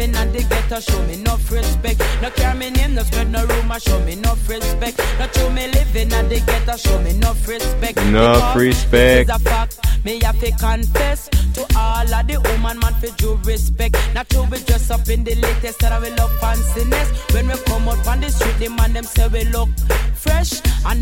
living 0.00 0.16
at 0.16 0.32
the 0.32 0.42
ghetto, 0.42 0.80
show 0.80 1.02
me 1.06 1.16
no 1.16 1.36
respect. 1.50 2.00
No 2.22 2.30
care 2.30 2.54
me 2.54 2.70
name, 2.70 2.94
no 2.94 3.02
spread 3.02 3.30
no 3.30 3.44
rumor, 3.44 3.78
show 3.78 4.00
me 4.00 4.16
no 4.16 4.34
respect. 4.48 4.98
No 5.18 5.26
to 5.26 5.50
me 5.50 5.66
living 5.68 6.12
at 6.12 6.28
the 6.28 6.40
ghetto, 6.40 6.76
show 6.76 6.98
me 7.02 7.12
no 7.14 7.32
respect. 7.46 7.98
Enough 7.98 8.56
respect. 8.56 9.28
This 9.28 9.36
is 9.36 9.42
a 9.42 9.50
fact. 9.50 10.04
Me 10.04 10.18
have 10.22 10.40
to 10.40 10.50
confess 10.52 11.28
to 11.28 11.66
all 11.76 12.14
of 12.14 12.26
the 12.26 12.40
woman 12.40 12.78
man 12.78 12.94
for 12.94 13.14
due 13.16 13.38
respect. 13.44 13.96
Not 14.14 14.28
to 14.30 14.46
be 14.46 14.58
dressed 14.60 14.90
up 14.90 15.08
in 15.08 15.24
the 15.24 15.34
latest 15.34 15.80
that 15.80 16.00
we 16.00 16.10
love 16.10 16.32
fanciness. 16.40 17.34
When 17.34 17.48
we 17.48 17.54
come 17.64 17.88
out 17.88 18.06
on 18.06 18.20
the 18.20 18.30
street, 18.30 18.56
the 18.58 18.68
man 18.70 18.94
them 18.94 19.04
say 19.04 19.28
we 19.28 19.44
look 19.44 19.68
fresh. 20.14 20.39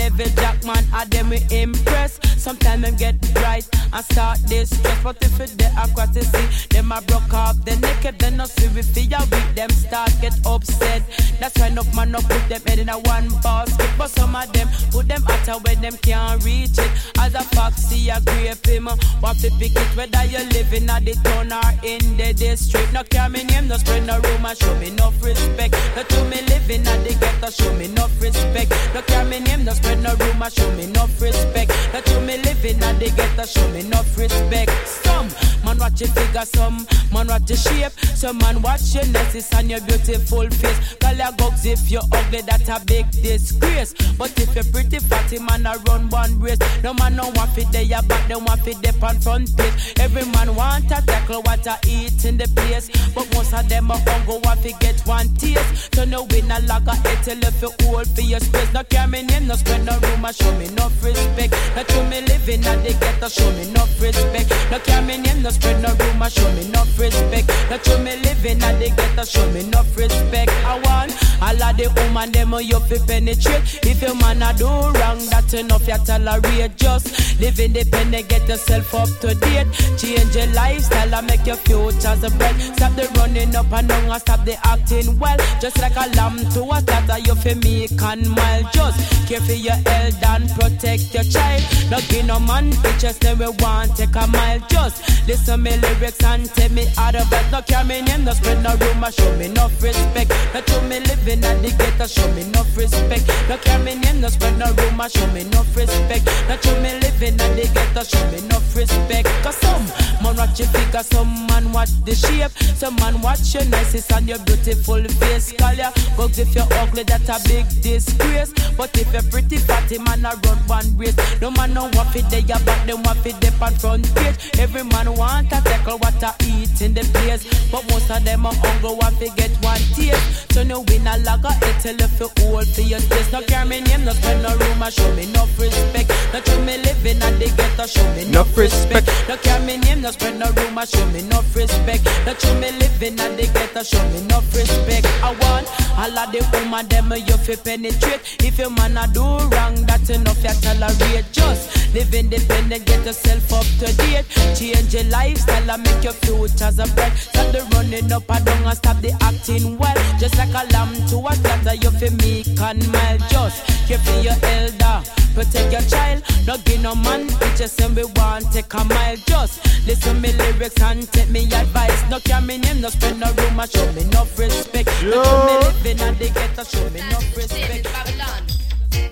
Every 0.09 0.31
jack 0.41 0.65
man 0.65 0.85
at 0.95 1.11
them 1.11 1.29
we 1.29 1.45
impress. 1.51 2.19
Sometimes 2.39 2.83
them 2.83 2.97
get 2.97 3.21
bright 3.35 3.69
and 3.93 4.05
start 4.07 4.39
this 4.47 4.71
stress. 4.71 5.05
But 5.05 5.19
if 5.21 5.39
it 5.39 5.59
they 5.59 6.21
sea, 6.23 6.67
them 6.71 6.93
a 6.93 7.03
broke 7.03 7.35
off 7.35 7.63
the 7.65 7.77
naked, 7.77 8.19
then 8.19 8.39
no 8.39 8.47
see 8.47 8.69
we 8.69 8.81
feel 8.83 9.21
weak. 9.31 9.55
Them 9.55 9.71
start 9.71 10.13
get 10.23 10.35
upset. 10.47 11.03
That's 11.41 11.59
why 11.59 11.69
enough 11.69 11.95
man 11.95 12.13
no 12.13 12.21
put 12.21 12.49
them 12.49 12.63
head 12.67 12.79
in 12.79 12.89
a 12.89 12.99
one 12.99 13.29
basket. 13.43 13.91
But 13.99 14.11
some 14.11 14.35
of 14.35 14.51
them 14.53 14.69
put 14.91 15.09
them 15.09 15.23
out 15.29 15.65
where 15.65 15.77
them 15.77 15.97
can't 15.99 16.43
reach 16.45 16.79
it. 16.79 16.91
As 17.19 17.35
a 17.35 17.43
foxy, 17.55 18.09
a 18.09 18.21
grape 18.21 18.67
him. 18.67 18.89
Uh, 18.89 18.97
want 19.21 19.39
to 19.41 19.51
pick 19.59 19.73
it 19.77 19.97
whether 19.97 20.25
you 20.25 20.39
living 20.57 20.89
at 20.89 21.05
the 21.05 21.15
town 21.25 21.53
or 21.53 21.71
in 21.85 22.17
the 22.17 22.33
district. 22.33 22.93
No 22.93 23.03
care 23.05 23.29
me 23.29 23.45
name, 23.45 23.69
no 23.69 23.77
spread 23.77 24.07
no 24.07 24.21
rumor, 24.21 24.55
show 24.55 24.75
me 24.77 24.91
no 24.91 25.13
respect. 25.21 25.75
No 25.97 26.03
to 26.03 26.25
me 26.25 26.41
living 26.49 26.87
at 26.87 27.05
the 27.05 27.15
ghetto, 27.21 27.51
show 27.51 27.73
me 27.75 27.89
no 27.89 28.09
respect. 28.21 28.71
No 28.95 29.03
care 29.03 29.25
me 29.25 29.41
name, 29.41 29.65
no 29.65 29.73
spread 29.75 29.98
no 30.03 30.15
rumor, 30.15 30.51
show 30.51 30.71
me 30.73 30.87
no 30.87 31.07
respect. 31.21 31.71
That 31.93 32.05
to 32.07 32.21
me 32.21 32.39
living 32.39 32.83
at 32.83 32.99
the 32.99 33.11
ghetto, 33.11 33.45
show 33.47 33.69
me 33.69 33.83
no 33.83 34.01
respect. 34.17 34.71
Some 34.87 35.29
man 35.65 35.79
watch 35.79 36.01
your 36.01 36.11
figure, 36.11 36.45
some 36.45 36.87
man 37.13 37.29
watch 37.29 37.49
your 37.49 37.59
shape, 37.59 37.93
some 38.15 38.39
man 38.39 38.63
watch 38.63 38.95
your 38.95 39.07
necklace 39.07 39.53
and 39.55 39.71
your 39.71 39.81
beautiful 39.83 40.49
face. 40.51 40.95
Call 41.01 41.15
your 41.15 41.33
gugs 41.33 41.67
if 41.67 41.91
you're 41.91 42.03
ugly, 42.13 42.43
that 42.43 42.69
a 42.69 42.85
big 42.85 43.11
disgrace. 43.11 43.95
But 44.17 44.39
if 44.39 44.55
you're 44.55 44.65
pretty 44.65 44.99
fatty, 44.99 45.39
man, 45.39 45.67
I 45.67 45.77
run 45.89 46.09
one 46.11 46.39
race. 46.41 46.59
No 46.83 46.95
man 46.95 47.17
no 47.17 47.29
want 47.35 47.51
fit 47.53 47.71
there, 47.73 47.83
your 47.83 48.03
back, 48.03 48.29
them 48.29 48.45
want 48.45 48.61
fit 48.63 48.81
dip 48.83 49.03
on 49.03 49.19
front 49.21 49.57
page. 49.57 49.95
Every 50.01 50.25
man 50.33 50.55
want 50.55 50.87
a 50.87 51.03
tackle 51.05 51.43
what 51.43 51.67
I 51.67 51.79
eat 51.87 52.25
in 52.25 52.37
the 52.37 52.49
place. 52.55 52.91
But 53.15 53.33
most 53.35 53.53
of 53.55 53.69
them 53.69 53.91
are 53.91 53.99
hungry, 54.07 54.41
want 54.45 54.63
to 54.63 54.73
get 54.79 55.01
one 55.07 55.35
taste. 55.35 55.95
So 55.95 56.05
no 56.05 56.25
win 56.25 56.51
a 56.51 56.61
lager, 56.61 56.93
it 56.95 57.23
till 57.25 57.43
if 57.43 57.63
you 57.63 57.73
hold 57.83 58.09
for 58.09 58.21
your 58.21 58.41
space. 58.41 58.73
No 58.73 58.85
care 58.85 59.07
me 59.07 59.23
name, 59.23 59.47
no 59.47 59.55
spread 59.55 59.88
no 59.89 59.99
rumor, 60.09 60.33
show 60.33 60.53
me 60.59 60.69
no 60.77 60.91
respect. 61.03 61.55
No 61.75 61.83
to 61.83 62.05
me 62.05 62.21
living 62.23 62.65
at 62.67 62.83
the 62.85 62.93
ghetto, 63.01 63.29
show 63.29 63.51
me 63.53 63.65
no 63.73 63.85
respect. 64.01 64.51
No 64.71 64.79
care 64.81 65.03
me 65.03 65.17
name, 65.17 65.43
no 65.43 65.51
spread 65.51 65.81
no 65.83 65.95
rumor, 65.95 66.31
show 66.31 66.51
me 66.53 66.69
no 66.69 66.85
respect. 66.99 67.49
No 67.71 67.79
to 67.79 67.99
me 67.99 68.17
living 68.17 68.63
at 68.63 68.79
the 68.79 68.91
ghetto, 68.91 69.25
show 69.25 69.47
me 69.53 69.65
no 69.65 69.83
respect. 69.97 70.51
I 70.65 70.79
want 70.85 71.13
all 71.41 71.63
of 71.63 71.77
the 71.77 71.89
woman 71.97 72.33
them 72.33 72.53
you 72.61 72.81
fi 72.81 72.99
penetrate. 73.07 73.81
If 73.85 74.03
your 74.03 74.15
man 74.17 74.43
a 74.43 74.53
do 74.55 74.69
wrong, 74.69 75.21
that's 75.31 75.55
enough 75.55 75.87
you 75.89 75.99
tolerate. 76.05 76.77
Just 76.77 77.41
live 77.41 77.59
independent, 77.59 78.29
get 78.29 78.49
yourself 78.49 78.95
up 78.95 79.09
to 79.21 79.35
date. 79.35 79.69
Change 79.97 80.35
your 80.35 80.47
lifestyle 80.53 81.15
and 81.15 81.27
make 81.27 81.47
your 81.47 81.57
futures 81.57 82.23
a 82.23 82.31
bright. 82.37 82.57
Stop 82.77 82.95
the 82.97 83.09
running 83.17 83.55
up 83.57 83.73
and 83.73 83.89
down 83.89 84.11
and 84.11 84.21
stop 84.21 84.45
the 84.45 84.57
acting 84.67 85.19
well. 85.19 85.39
Just 85.61 85.79
like 85.79 85.97
a 85.97 86.09
lamb 86.17 86.39
to 86.53 86.63
a 86.63 86.79
slaughter, 86.83 87.19
you 87.25 87.35
fi 87.35 87.55
make 87.55 88.03
and 88.03 88.29
mile. 88.31 88.63
Just 88.73 89.29
care 89.29 89.41
for 89.41 89.53
your 89.53 89.78
health 89.87 90.25
and 90.25 90.49
protect 90.51 91.15
your 91.15 91.25
child. 91.25 91.63
No 91.91 91.99
give 92.09 92.27
no 92.27 92.39
man 92.39 92.71
pictures, 92.83 93.19
then 93.19 93.39
we 93.39 93.49
want 93.61 93.97
take 93.97 94.15
a 94.15 94.27
mile. 94.27 94.61
Just 94.69 95.03
listen 95.27 95.63
me 95.63 95.77
lyrics 95.77 96.23
and 96.25 96.49
tell 96.55 96.71
me 96.71 96.87
out 96.97 97.15
of 97.15 97.33
it. 97.33 97.47
No 97.53 97.63
care 97.63 97.85
me 97.85 98.03
name, 98.03 98.25
no 98.25 98.33
spread 98.33 98.63
no 98.63 98.75
rumor, 98.77 99.11
show 99.13 99.37
me 99.37 99.49
no 99.49 99.69
respect. 99.81 100.31
No 100.55 100.61
to 100.61 100.83
me 100.83 101.01
living 101.01 101.45
at 101.45 101.63
the 101.63 101.71
ghetto, 101.77 102.07
show 102.07 102.29
me 102.35 102.45
no 102.53 102.65
respect. 102.77 103.27
No 103.49 103.57
care 103.59 103.79
me 103.79 103.95
name, 103.95 104.21
no 104.21 104.29
spread 104.29 104.59
no 104.59 104.73
rumor, 104.73 105.09
show 105.09 105.27
me 105.29 105.45
no 105.45 105.65
respect. 105.75 106.25
No 106.49 106.57
to 106.57 106.73
me 106.81 106.99
living 107.01 107.41
at 107.41 107.57
the 107.57 107.67
ghetto, 107.75 108.03
show 108.05 108.25
me 108.31 108.41
no 108.49 108.59
respect. 108.75 109.29
Cause 109.43 109.57
some 109.57 109.87
man 110.23 110.37
watch 110.37 110.59
your 110.59 110.69
figure, 110.69 111.03
some 111.03 111.47
man 111.47 111.73
watch 111.73 111.91
the 112.05 112.15
shape, 112.15 112.53
some 112.77 112.97
man 112.97 113.21
watch 113.21 113.55
your 113.55 113.65
niceness 113.67 114.11
and 114.13 114.29
your 114.29 114.39
beautiful 114.41 115.03
face. 115.21 115.53
Call 115.53 115.75
ya 115.75 115.91
bugs 116.17 116.39
if 116.39 116.55
you're 116.55 116.67
ugly, 116.81 117.03
that's 117.03 117.29
a 117.29 117.39
big 117.49 117.67
disgrace. 117.83 118.53
But 118.77 118.97
if 118.97 119.13
you're 119.13 119.23
pretty 119.31 119.58
fatty, 119.59 119.99
man, 119.99 120.25
I 120.25 120.35
run 120.35 120.59
one 120.67 120.97
race. 120.97 121.17
No 121.41 121.51
man 121.51 121.75
no 121.75 121.91
want 121.95 122.11
fit 122.11 122.29
there, 122.31 122.41
your 122.41 122.59
back, 122.61 122.87
them 122.87 123.03
want 123.03 123.19
fit 123.21 123.39
dip 123.41 123.61
on 123.61 123.75
front 123.75 124.05
page. 124.17 124.37
Every 124.59 124.85
man 124.85 125.15
want 125.15 125.53
a 125.53 125.61
tackle 125.61 125.99
what 125.99 126.23
I 126.23 126.35
eat 126.45 126.81
in 126.81 126.95
the 126.95 127.05
place. 127.13 127.45
But 127.71 127.85
most 127.91 128.11
of 128.11 128.25
them 128.25 128.47
are 128.47 128.55
hungry, 128.55 128.95
want 128.97 129.19
to 129.19 129.29
get 129.37 129.53
one 129.63 129.81
taste. 129.95 130.53
So 130.53 130.63
no 130.63 130.81
win 130.81 131.07
a 131.07 131.19
lager, 131.19 131.53
it 131.63 131.77
tell 131.83 132.01
if 132.01 132.21
you 132.21 132.31
hold 132.39 132.67
for 132.69 132.81
your 132.81 133.01
taste. 133.01 133.33
No 133.33 133.43
care 133.43 133.65
me 133.65 133.81
name, 133.81 134.05
no 134.05 134.13
spend 134.13 134.43
no 134.43 134.57
rumor, 134.57 134.91
show 134.91 135.15
me 135.15 135.27
no 135.33 135.47
respect. 135.59 136.09
No 136.33 136.41
to 136.41 136.59
me 136.63 136.79
living 136.79 137.23
at 137.23 137.39
the 137.39 137.53
ghetto, 137.57 137.87
show 137.87 138.05
me 138.15 138.25
no 138.25 138.39
Enough 138.41 138.57
respect. 138.57 139.07
No 139.29 139.37
care 139.37 139.61
me 139.61 139.77
name, 139.79 140.01
no 140.01 140.11
spread 140.13 140.39
no 140.39 140.47
rumor, 140.53 140.87
show 140.87 141.05
me 141.07 141.23
no 141.23 141.43
respect. 141.55 142.05
No 142.25 142.35
to 142.35 142.55
me 142.61 142.71
living 142.79 143.19
at 143.19 143.37
the 143.37 143.47
ghetto, 143.53 143.83
show 143.83 144.03
me 144.11 144.23
no 144.29 144.41
respect. 144.55 145.07
I 145.23 145.35
want 145.43 145.67
all 145.99 146.19
of 146.19 146.31
the 146.31 146.41
woman 146.53 146.87
them 146.87 147.13
you 147.13 147.37
fi 147.37 147.57
penetrate. 147.57 148.21
If 148.47 148.59
your 148.59 148.71
man 148.71 148.97
a 148.97 149.09
do 149.09 149.27
wrong, 149.51 149.75
that's 149.87 150.11
enough 150.11 150.43
you 150.43 150.55
tolerate. 150.61 151.27
Just 151.33 151.95
live 151.95 152.15
independent, 152.15 152.85
get 152.87 153.05
yourself 153.05 153.53
up 153.53 153.67
to 153.81 153.97
date. 153.97 154.27
Change 154.57 154.95
your 154.95 155.05
lifestyle 155.05 155.71
and 155.71 155.83
make 155.83 156.05
your 156.05 156.13
futures 156.13 156.79
a 156.79 156.87
bright. 156.95 157.13
Stop 157.17 157.53
the 157.53 157.63
running 157.75 158.13
up 158.13 158.31
and 158.31 158.45
down 158.45 158.63
and 158.65 158.77
stop 158.77 159.01
the 159.01 159.13
acting 159.23 159.79
well. 159.79 159.97
Just 160.19 160.37
like 160.37 160.51
a 160.51 160.67
lamb 160.73 160.95
to 161.09 161.17
a 161.19 161.33
slaughter, 161.35 161.75
you 161.75 161.91
fi 161.91 162.11
meek 162.23 162.61
and 162.61 162.93
mild. 162.93 163.21
Just 163.31 163.65
care 163.89 163.99
for 163.99 164.21
your 164.21 164.37
elder, 164.43 165.03
protect 165.35 165.73
your 165.73 165.83
child. 165.83 166.23
No 166.47 166.57
give 166.65 166.83
no 166.83 166.95
man 166.95 167.29
pictures 167.39 167.79
and 167.81 167.95
we 167.97 168.05
want 168.17 168.51
take 168.53 168.73
a 168.75 168.85
mile. 168.85 169.17
Just 169.27 169.65
listen 169.87 170.15
to 170.15 170.21
me 170.21 170.33
lyrics 170.33 170.81
and 170.83 171.11
take 171.13 171.31
me 171.31 171.45
advice. 171.53 172.03
No 172.11 172.21
care 172.21 172.41
me 172.41 172.59
name, 172.59 172.81
no 172.81 172.89
spend 172.89 173.21
no 173.21 173.33
room, 173.33 173.61
show 173.69 173.93
me 173.93 174.05
no 174.13 174.27
respect. 174.37 174.89
No 175.05 175.23
to 175.23 175.47
me 175.47 175.55
living 175.67 176.01
and 176.01 176.17
they 176.19 176.31
get 176.31 176.55
to 176.57 176.65
show 176.65 176.89
me 176.91 177.01
no 177.11 177.19
respect. 177.37 177.85
Babylon, 177.85 178.58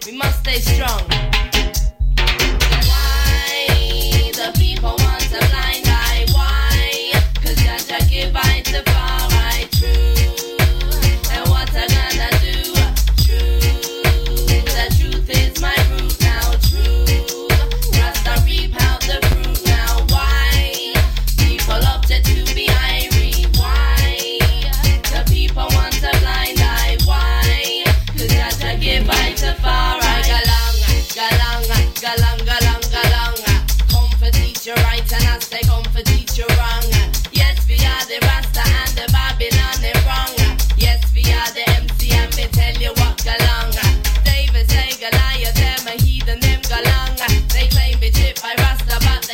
we 0.07 0.13
must 0.17 0.41
stay 0.41 0.59
strong. 0.61 1.03
Why 2.91 4.31
the 4.35 4.53
people 4.59 4.95
want 4.99 5.23
to 5.33 5.39
blind 5.51 5.87
eye? 5.87 6.27
Why? 6.33 7.13
Cause 7.43 7.57
to 7.89 7.99
give 8.09 8.35
eye 8.37 8.56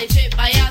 they 0.02 0.08
trip 0.08 0.36
by 0.36 0.61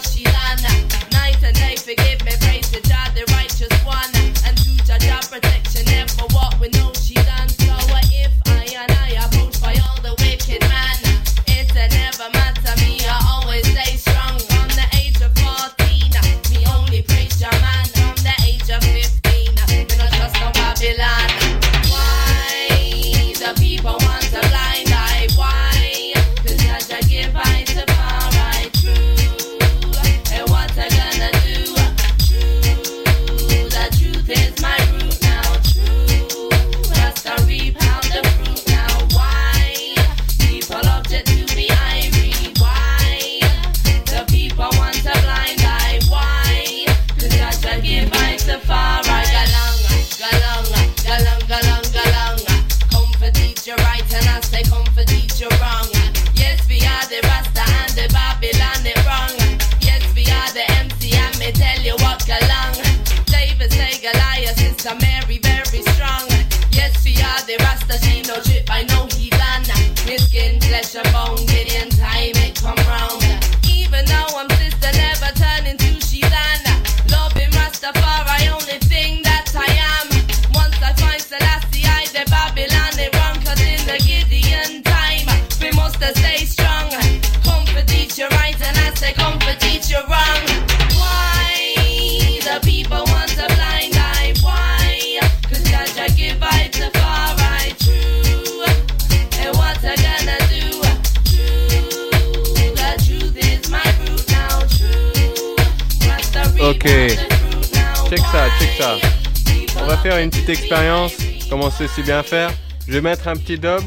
si 111.87 112.03
bien 112.03 112.23
faire. 112.23 112.51
Je 112.87 112.93
vais 112.93 113.01
mettre 113.01 113.27
un 113.27 113.35
petit 113.35 113.57
dub 113.57 113.81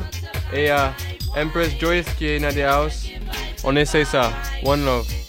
et 0.52 0.70
euh, 0.70 0.88
Empress 1.36 1.70
Joyce 1.78 2.06
qui 2.16 2.26
est 2.26 2.44
in 2.44 2.50
the 2.50 2.58
house. 2.60 3.06
On 3.64 3.74
essaye 3.76 4.04
ça. 4.06 4.32
One 4.64 4.84
love. 4.84 5.23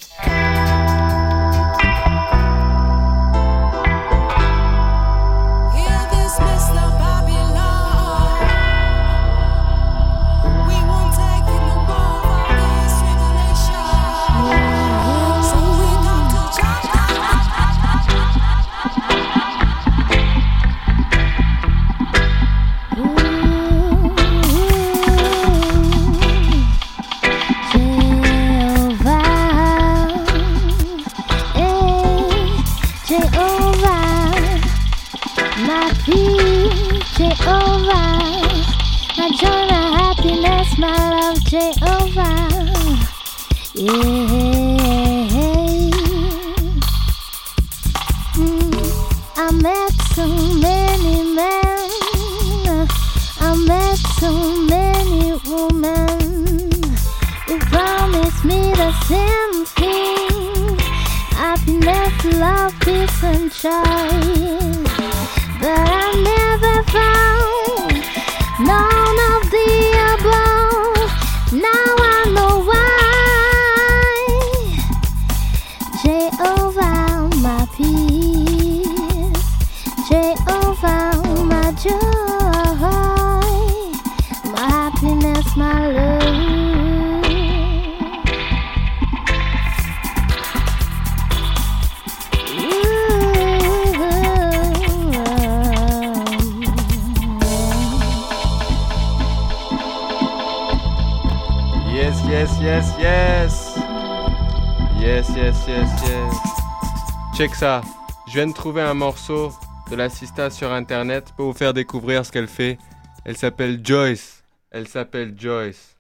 un 108.82 108.94
morceau 108.94 109.54
de 109.90 109.96
la 109.96 110.10
Sista 110.10 110.50
sur 110.50 110.72
internet. 110.72 111.34
pour 111.36 111.48
vous 111.48 111.58
faire 111.58 111.74
découvrir 111.74 112.26
ce 112.26 112.32
qu'elle 112.32 112.48
fait. 112.48 112.78
Elle 113.24 113.38
s'appelle 113.38 113.80
Joyce. 113.84 114.44
Elle 114.72 114.88
s'appelle 114.88 115.34
Joyce. 115.38 115.96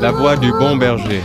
La 0.00 0.10
voix 0.10 0.36
du 0.36 0.50
bon 0.50 0.76
berger. 0.76 1.22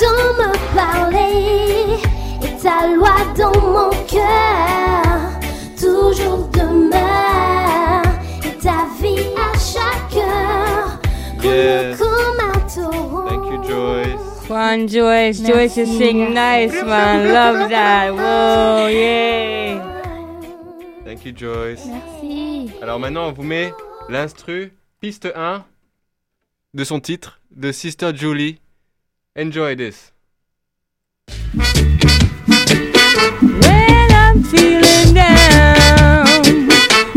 dont 0.00 0.32
me 0.38 0.50
parler 0.74 2.00
et 2.42 2.62
ta 2.62 2.86
loi 2.94 3.16
dans 3.36 3.60
mon 3.60 3.90
cœur, 4.06 5.18
toujours 5.78 6.48
demeure 6.48 8.02
et 8.44 8.56
ta 8.58 8.86
vie 9.00 9.28
à 9.36 9.52
chaque 9.58 10.16
heure. 10.16 10.98
Yes. 11.42 11.98
Thank 13.28 13.46
you, 13.50 13.62
Joyce. 13.64 14.48
Juan 14.48 14.88
Joyce, 14.88 15.42
Joyce 15.44 15.76
is 15.76 15.98
sing 15.98 16.32
nice, 16.34 16.82
man. 16.84 17.32
Love 17.32 17.68
that. 17.68 18.12
Wow, 18.12 18.88
yeah. 18.88 19.80
Thank 21.04 21.24
you, 21.24 21.32
Joyce. 21.36 21.84
Merci. 21.86 22.70
Alors 22.80 22.98
maintenant, 22.98 23.28
on 23.28 23.32
vous 23.32 23.42
met 23.42 23.72
l'instru, 24.08 24.72
piste 25.00 25.28
1 25.34 25.64
de 26.74 26.84
son 26.84 27.00
titre, 27.00 27.40
de 27.50 27.72
Sister 27.72 28.12
Julie. 28.14 28.60
Enjoy 29.36 29.76
this. 29.76 30.10
When 31.28 31.38
I'm 34.12 34.42
feeling 34.42 35.14
down, 35.14 36.26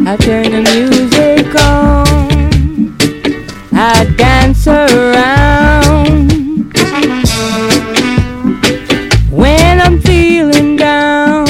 I 0.07 0.16
turn 0.20 0.51
the 0.51 0.61
music 0.61 1.55
on. 1.59 2.95
I 3.74 4.05
dance 4.16 4.68
around. 4.68 6.32
When 9.32 9.82
I'm 9.82 9.99
feeling 9.99 10.76
down, 10.76 11.47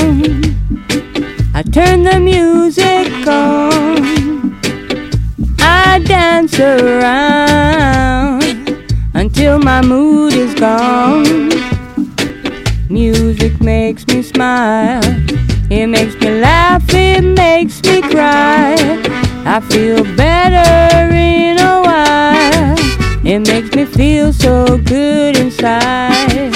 I 1.53 1.61
turn 1.64 2.03
the 2.03 2.22
music 2.22 3.28
on. 3.28 4.55
I 5.59 5.99
dance 6.05 6.57
around 6.57 8.43
until 9.14 9.59
my 9.59 9.82
mood 9.82 10.32
Song. 10.64 11.26
Music 12.88 13.59
makes 13.59 14.07
me 14.07 14.22
smile, 14.22 15.03
it 15.70 15.88
makes 15.88 16.16
me 16.22 16.39
laugh, 16.39 16.86
it 16.93 17.22
makes 17.22 17.84
me 17.84 18.01
cry. 18.01 18.74
I 19.45 19.59
feel 19.59 20.05
better 20.16 21.14
in 21.14 21.59
a 21.59 21.82
while, 21.88 22.78
it 23.26 23.39
makes 23.45 23.76
me 23.76 23.84
feel 23.84 24.32
so 24.32 24.78
good 24.78 25.36
inside. 25.38 26.53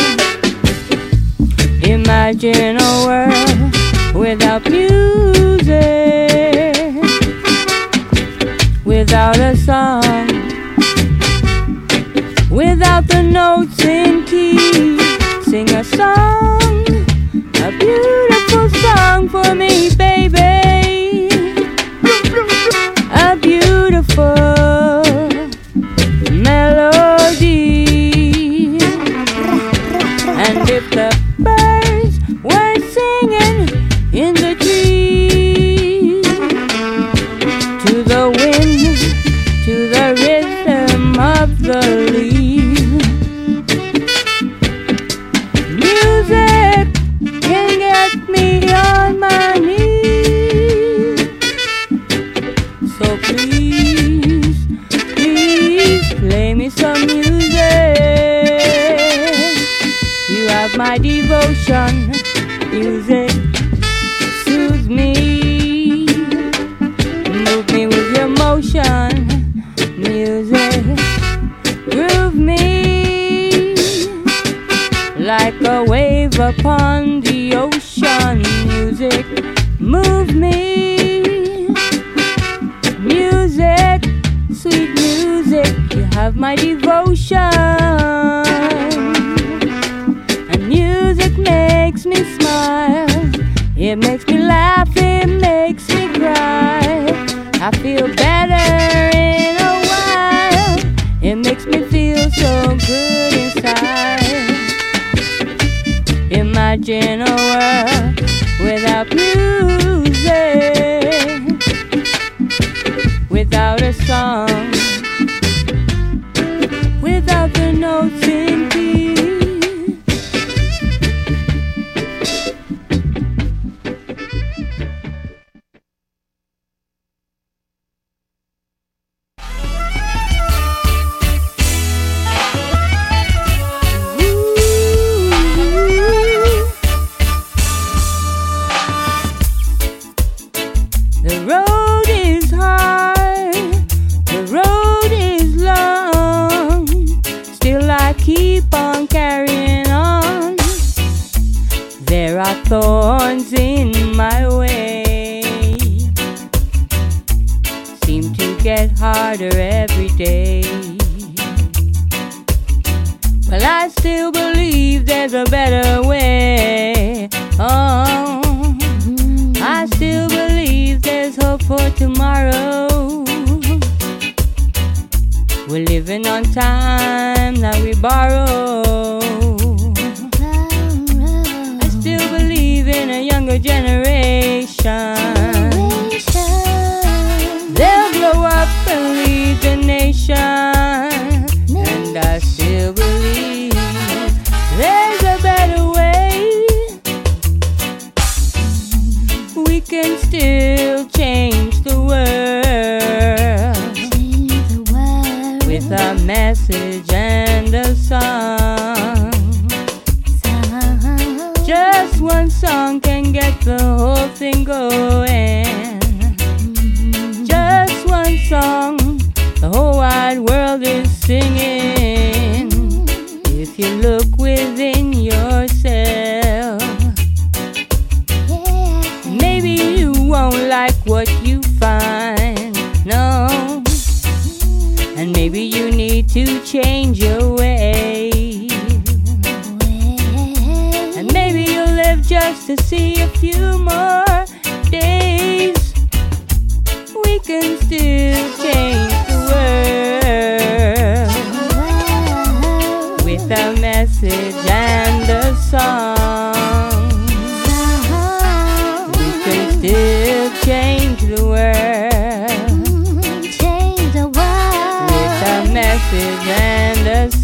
Imagine 1.84 2.78
a 2.80 2.91
world 3.05 3.76
without 4.16 4.64
music, 4.70 5.76
without 8.86 9.38
a 9.38 9.58
song 9.58 10.07
without 12.78 13.07
the 13.07 13.23
notes 13.23 13.84
in 13.84 14.23
key. 14.25 14.57
Sing 15.43 15.69
a 15.71 15.84
song, 15.84 16.86
a 17.65 17.71
beautiful 17.80 18.69
song 18.69 19.30
for 19.30 19.55
me, 19.55 19.89
baby. 19.95 20.66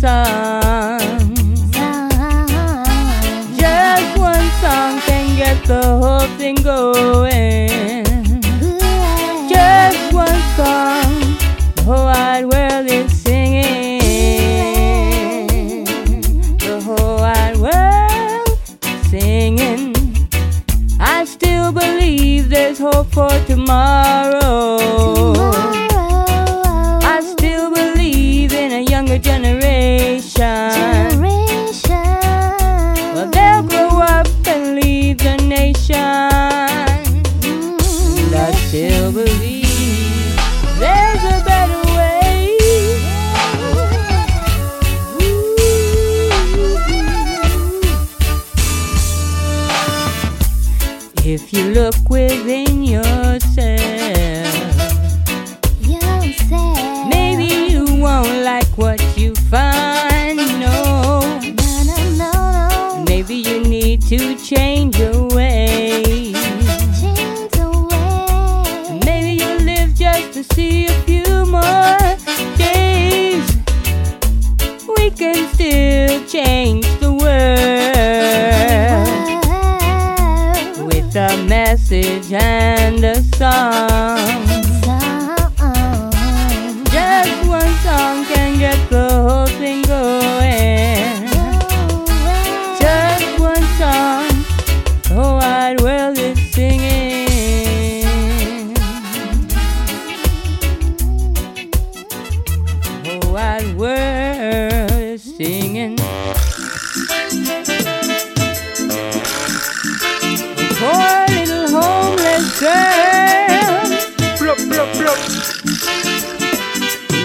Song. 0.04 1.00
Just 3.56 4.18
one 4.20 4.50
song 4.60 5.00
can 5.08 5.38
get 5.38 5.64
the 5.66 5.82
whole 5.82 6.28
thing 6.38 6.56
going. 6.56 7.93
World 103.84 104.92
is 104.92 105.22
singing. 105.36 105.98
Poor 110.80 111.18
little 111.36 111.68
homeless 111.78 112.46
girl. 112.62 113.84
Plop, 114.40 114.60
plop, 114.70 114.90
plop. 115.00 115.20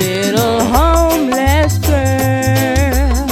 Little 0.00 0.60
homeless 0.74 1.78
girl. 1.86 3.28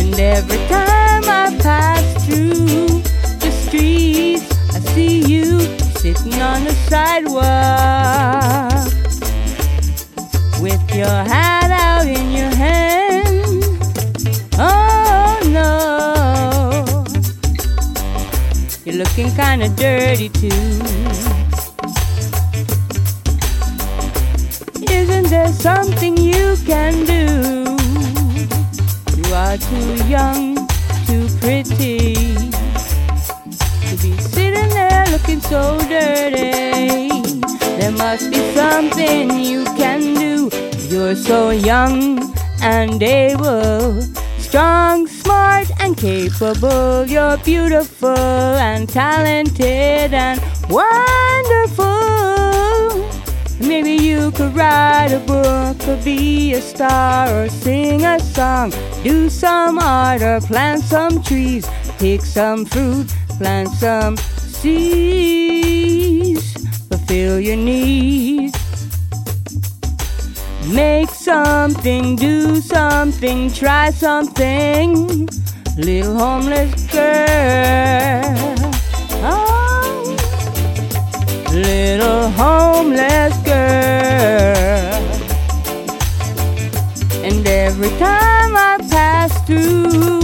And 0.00 0.18
every 0.18 0.62
time 0.68 1.24
I 1.42 1.54
pass 1.60 2.04
through 2.24 3.02
the 3.44 3.50
streets, 3.64 4.48
I 4.74 4.80
see 4.94 5.20
you 5.20 5.60
sitting 6.00 6.40
on 6.40 6.64
the 6.64 6.72
sidewalk 6.88 8.07
looking 19.58 19.76
kinda 19.76 19.76
dirty 19.76 20.28
too. 20.28 20.48
Isn't 24.90 25.28
there 25.30 25.48
something 25.48 26.16
you 26.16 26.56
can 26.64 27.04
do? 27.04 27.76
You 29.16 29.34
are 29.34 29.56
too 29.56 29.94
young, 30.06 30.56
too 31.06 31.28
pretty 31.40 32.14
to 33.86 33.96
be 34.02 34.16
sitting 34.18 34.70
there 34.70 35.06
looking 35.10 35.40
so 35.40 35.78
dirty. 35.88 37.08
There 37.78 37.92
must 37.92 38.30
be 38.30 38.38
something 38.54 39.38
you 39.38 39.64
can 39.76 40.14
do. 40.14 40.50
You're 40.88 41.16
so 41.16 41.50
young 41.50 42.34
and 42.62 43.02
able, 43.02 44.02
strong, 44.38 45.06
smart, 45.06 45.67
and 45.88 45.96
capable. 45.96 47.06
You're 47.06 47.38
beautiful 47.38 48.08
and 48.08 48.88
talented 48.88 50.12
and 50.12 50.40
wonderful. 50.68 51.86
Maybe 53.60 53.92
you 53.92 54.30
could 54.32 54.54
write 54.54 55.12
a 55.12 55.18
book 55.20 55.76
or 55.88 55.96
be 56.04 56.52
a 56.54 56.60
star 56.60 57.28
or 57.32 57.48
sing 57.48 58.04
a 58.04 58.20
song, 58.20 58.72
do 59.02 59.30
some 59.30 59.78
art 59.78 60.22
or 60.22 60.40
plant 60.40 60.82
some 60.82 61.22
trees, 61.22 61.66
pick 61.98 62.20
some 62.22 62.64
fruit, 62.66 63.08
plant 63.38 63.70
some 63.70 64.16
seeds, 64.58 65.46
fulfill 66.88 67.40
your 67.40 67.56
needs. 67.56 68.56
Make 70.66 71.08
something, 71.08 72.16
do 72.16 72.60
something, 72.60 73.50
try 73.50 73.90
something, 73.90 75.26
little 75.78 76.18
homeless 76.18 76.86
girl. 76.88 78.34
Oh, 79.22 80.16
little 81.52 82.30
homeless 82.30 83.36
girl. 83.44 83.54
And 87.24 87.46
every 87.46 87.90
time 87.90 88.56
I 88.56 88.78
pass 88.90 89.46
through 89.46 90.20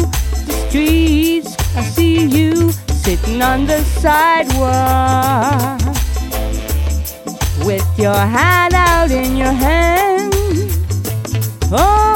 the 0.46 0.66
streets, 0.68 1.56
I 1.76 1.82
see 1.82 2.26
you 2.26 2.72
sitting 2.72 3.40
on 3.40 3.66
the 3.66 3.80
sidewalk 4.02 5.80
with 7.64 7.86
your 7.96 8.14
hat 8.14 8.72
out 8.74 9.12
in 9.12 9.36
your 9.36 9.52
hand. 9.52 10.34
Oh 11.70 12.13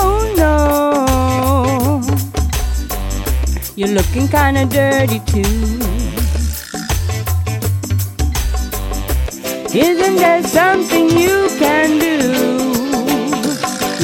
you're 3.78 3.86
looking 3.90 4.26
kinda 4.26 4.66
dirty 4.66 5.20
too. 5.20 5.78
Isn't 9.72 10.16
there 10.16 10.42
something 10.42 11.08
you 11.10 11.48
can 11.60 12.00
do? 12.00 12.16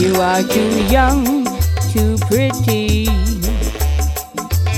You 0.00 0.14
are 0.20 0.44
too 0.44 0.84
young, 0.84 1.44
too 1.92 2.16
pretty 2.28 3.06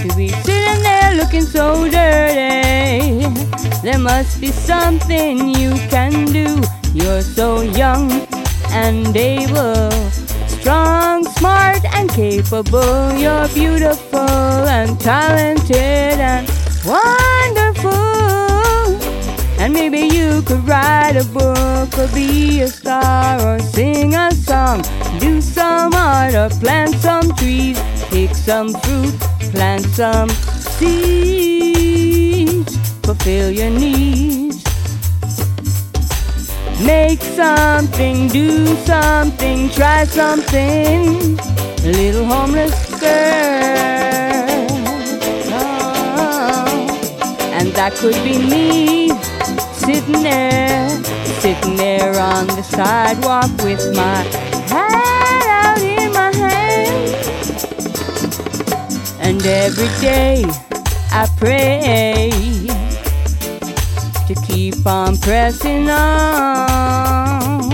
to 0.01 0.09
be 0.17 0.29
sitting 0.29 0.83
there 0.83 1.13
looking 1.15 1.45
so 1.45 1.85
dirty. 1.91 3.27
There 3.83 3.99
must 3.99 4.41
be 4.41 4.51
something 4.51 5.51
you 5.51 5.73
can 5.91 6.25
do. 6.25 6.63
You're 6.95 7.21
so 7.21 7.61
young 7.61 8.11
and 8.71 9.15
able, 9.15 9.91
strong, 10.49 11.26
smart, 11.47 11.85
and 11.95 12.11
capable. 12.11 13.13
You're 13.17 13.49
beautiful 13.49 14.69
and 14.77 14.99
talented 15.01 16.19
and 16.33 16.49
wonderful. 16.85 17.93
And 19.61 19.73
maybe 19.73 20.01
you 20.01 20.43
could 20.43 20.67
write 20.69 21.17
a 21.17 21.25
book 21.25 21.99
or 21.99 22.09
be 22.15 22.61
a 22.63 22.69
star 22.69 23.41
or 23.47 23.59
sing 23.61 24.15
a 24.15 24.31
song, 24.33 24.83
do 25.19 25.41
some 25.41 25.95
art 25.95 26.35
or 26.35 26.51
plant 26.61 26.95
some 26.97 27.35
trees, 27.37 27.79
pick 28.11 28.35
some 28.35 28.69
fruit, 28.83 29.19
plant 29.53 29.87
some 29.87 30.29
seeds, 30.79 31.97
fulfill 33.03 33.51
your 33.51 33.71
needs. 33.71 34.46
Make 36.85 37.23
something, 37.23 38.29
do 38.29 38.67
something, 38.85 39.71
try 39.71 40.05
something. 40.05 41.37
Little 41.83 42.27
homeless 42.27 43.01
girl. 43.01 44.67
Oh, 45.53 46.87
and 47.55 47.69
that 47.73 47.95
could 47.95 48.23
be 48.25 48.39
me 48.39 49.09
sitting 49.73 50.23
there, 50.23 50.91
sitting 51.41 51.77
there 51.77 52.21
on 52.21 52.47
the 52.49 52.63
sidewalk 52.63 53.51
with 53.63 53.97
my 53.97 54.23
hat 54.69 55.47
out 55.65 55.83
in 55.83 56.13
my 56.13 56.31
hand. 56.35 57.15
And 59.21 59.47
every 59.47 59.89
day 60.01 60.45
I 61.11 61.27
pray 61.39 62.56
to 64.27 64.35
keep 64.47 64.85
on 64.87 65.17
pressing 65.19 65.89
on, 65.89 67.71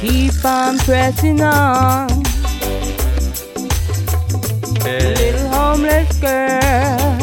keep 0.00 0.44
on 0.44 0.76
pressing 0.78 1.40
on. 1.40 2.08
Little 4.82 5.48
homeless 5.48 6.18
girl. 6.18 7.16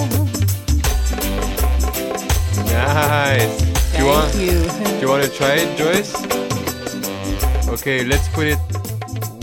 Nice. 2.72 3.62
do 3.92 3.98
you 3.98 4.06
want? 4.06 4.36
you. 4.36 4.62
Do 4.62 5.00
you 5.02 5.10
want 5.10 5.24
to 5.24 5.30
try 5.30 5.56
it, 5.56 5.78
Joyce? 5.78 6.16
Okay, 7.68 8.06
let's 8.06 8.30
put 8.30 8.48
it 8.48 8.60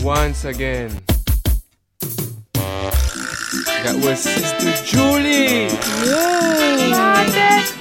once 0.03 0.45
again. 0.45 0.89
That 3.83 3.95
was 4.03 4.19
Sister 4.21 4.73
Julie. 4.85 5.69
Celle-ci, 7.29 7.80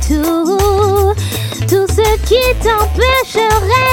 tout, 0.00 1.14
ce 1.68 2.16
qui 2.26 2.42
t'empêcherait, 2.62 3.91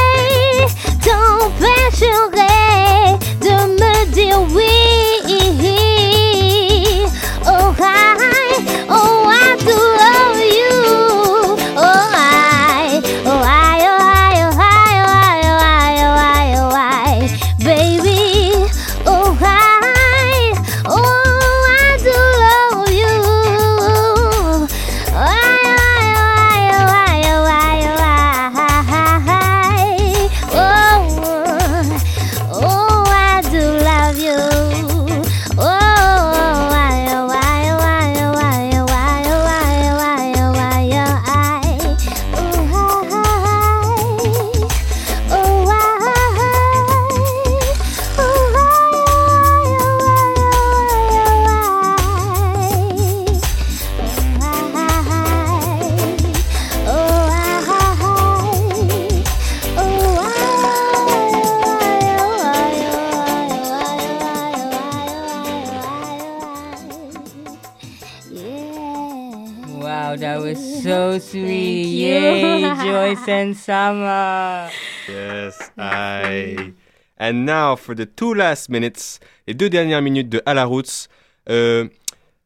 for 77.79 77.95
the 77.95 78.05
two 78.15 78.33
last 78.33 78.69
minutes, 78.69 79.19
les 79.47 79.53
deux 79.53 79.69
dernières 79.69 80.01
minutes 80.01 80.29
de 80.29 80.41
À 80.45 80.53
la 80.53 80.65
Roots. 80.65 81.07
Euh, 81.49 81.87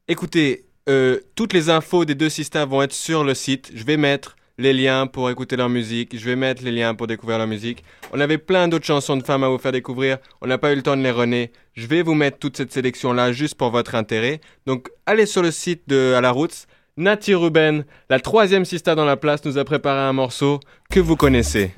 écoutez, 0.07 0.65
euh, 0.89 1.19
toutes 1.35 1.53
les 1.53 1.69
infos 1.69 2.05
des 2.05 2.15
deux 2.15 2.29
systèmes 2.29 2.69
vont 2.69 2.81
être 2.81 2.93
sur 2.93 3.23
le 3.23 3.33
site. 3.33 3.71
Je 3.73 3.83
vais 3.83 3.97
mettre 3.97 4.35
les 4.57 4.73
liens 4.73 5.07
pour 5.07 5.29
écouter 5.29 5.55
leur 5.55 5.69
musique. 5.69 6.17
Je 6.17 6.25
vais 6.25 6.35
mettre 6.35 6.63
les 6.63 6.71
liens 6.71 6.95
pour 6.95 7.07
découvrir 7.07 7.37
leur 7.37 7.47
musique. 7.47 7.83
On 8.11 8.19
avait 8.19 8.37
plein 8.37 8.67
d'autres 8.67 8.85
chansons 8.85 9.17
de 9.17 9.23
femmes 9.23 9.43
à 9.43 9.49
vous 9.49 9.57
faire 9.57 9.71
découvrir. 9.71 10.17
On 10.41 10.47
n'a 10.47 10.57
pas 10.57 10.71
eu 10.71 10.75
le 10.75 10.83
temps 10.83 10.95
de 10.95 11.01
les 11.01 11.11
runner. 11.11 11.51
Je 11.73 11.87
vais 11.87 12.03
vous 12.03 12.13
mettre 12.13 12.37
toute 12.37 12.57
cette 12.57 12.71
sélection-là 12.71 13.31
juste 13.31 13.55
pour 13.55 13.71
votre 13.71 13.95
intérêt. 13.95 14.41
Donc, 14.65 14.89
allez 15.05 15.25
sur 15.25 15.41
le 15.41 15.51
site 15.51 15.83
de 15.87 16.13
À 16.15 16.21
la 16.21 16.31
Roots. 16.31 16.67
Nati 16.95 17.33
Ruben, 17.33 17.85
la 18.09 18.19
troisième 18.19 18.65
sista 18.65 18.93
dans 18.93 19.05
la 19.05 19.17
place, 19.17 19.43
nous 19.45 19.57
a 19.57 19.65
préparé 19.65 20.01
un 20.01 20.13
morceau 20.13 20.59
que 20.91 20.99
vous 20.99 21.15
connaissez. 21.15 21.71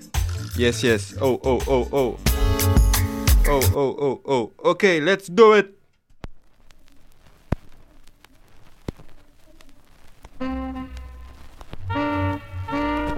Yes, 0.58 0.84
yes. 0.84 1.16
Oh, 1.22 1.40
oh, 1.44 1.60
oh, 1.68 1.88
oh. 1.94 2.18
Oh, 3.48 3.62
oh, 3.76 3.96
oh, 4.02 4.22
oh. 4.26 4.72
Okay, 4.72 5.00
let's 5.00 5.28
do 5.28 5.54
it. 5.54 5.78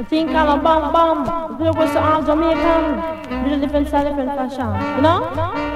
Think 0.09 0.32
I'm 0.32 0.59
a 0.59 0.63
bum 0.63 0.93
bum, 0.93 1.57
there 1.59 1.73
was 1.73 1.95
all 1.95 2.23
Jamaican. 2.23 3.51
the 3.51 3.57
different 3.59 3.88
style, 3.88 4.07
different 4.07 4.32
fashion. 4.36 4.95
You 4.95 5.01
know? 5.01 5.66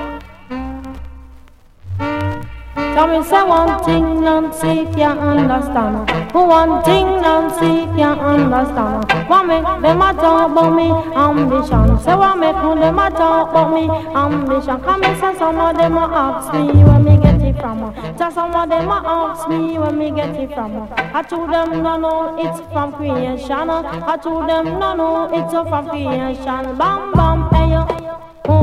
Tell 3.01 3.19
me 3.19 3.27
say 3.27 3.41
one 3.41 3.83
thing 3.83 4.21
Nancy 4.21 4.85
can't 4.93 5.19
understand. 5.19 6.07
One 6.35 6.83
thing 6.83 7.07
Nancy 7.19 7.89
can't 7.97 8.21
understand. 8.21 9.11
What 9.27 9.47
make 9.47 9.63
them 9.63 10.01
a 10.03 10.13
talk 10.13 10.51
about 10.51 10.75
me 10.75 10.91
ambition? 11.17 11.99
Say 11.99 12.13
what 12.13 12.37
make 12.37 12.53
them 12.53 12.99
a 12.99 13.09
talk 13.09 13.49
about 13.49 13.73
me 13.73 13.89
ambition? 13.89 14.79
Come 14.81 15.03
and 15.03 15.19
say 15.19 15.35
some 15.39 15.57
of 15.59 15.75
them 15.79 15.97
a 15.97 16.05
ask 16.13 16.53
me 16.53 16.83
where 16.83 16.99
me 16.99 17.17
get 17.17 17.41
it 17.41 17.59
from. 17.59 17.91
Just 18.19 18.35
some 18.35 18.53
of 18.53 18.69
them 18.69 18.87
a 18.87 19.01
ask 19.03 19.49
me 19.49 19.79
where 19.79 19.91
me 19.91 20.11
get 20.11 20.35
it 20.35 20.53
from. 20.53 20.87
I 20.95 21.23
told 21.23 21.51
them 21.51 21.81
no 21.81 21.97
no 21.97 22.37
it's 22.37 22.59
from 22.71 22.93
creation. 22.93 23.67
I 23.67 24.15
told 24.21 24.47
them 24.47 24.65
no 24.77 24.95
no 24.95 25.33
it's 25.33 25.51
from 25.51 25.89
creation. 25.89 26.77
Bam 26.77 27.11
bam 27.13 27.49
hey 27.49 27.71
yo. 27.71 28.60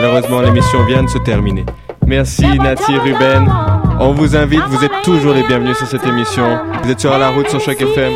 Malheureusement, 0.00 0.42
l'émission 0.42 0.84
vient 0.84 1.02
de 1.02 1.08
se 1.08 1.18
terminer. 1.18 1.66
Merci 2.06 2.46
Nati, 2.60 2.96
Ruben. 2.98 3.52
On 3.98 4.12
vous 4.12 4.36
invite, 4.36 4.62
vous 4.68 4.84
êtes 4.84 5.02
toujours 5.02 5.34
les 5.34 5.42
bienvenus 5.42 5.76
sur 5.76 5.88
cette 5.88 6.06
émission. 6.06 6.60
Vous 6.84 6.90
êtes 6.92 7.00
sur 7.00 7.18
la 7.18 7.30
route 7.30 7.48
sur 7.48 7.60
Choc 7.60 7.82
FM. 7.82 8.12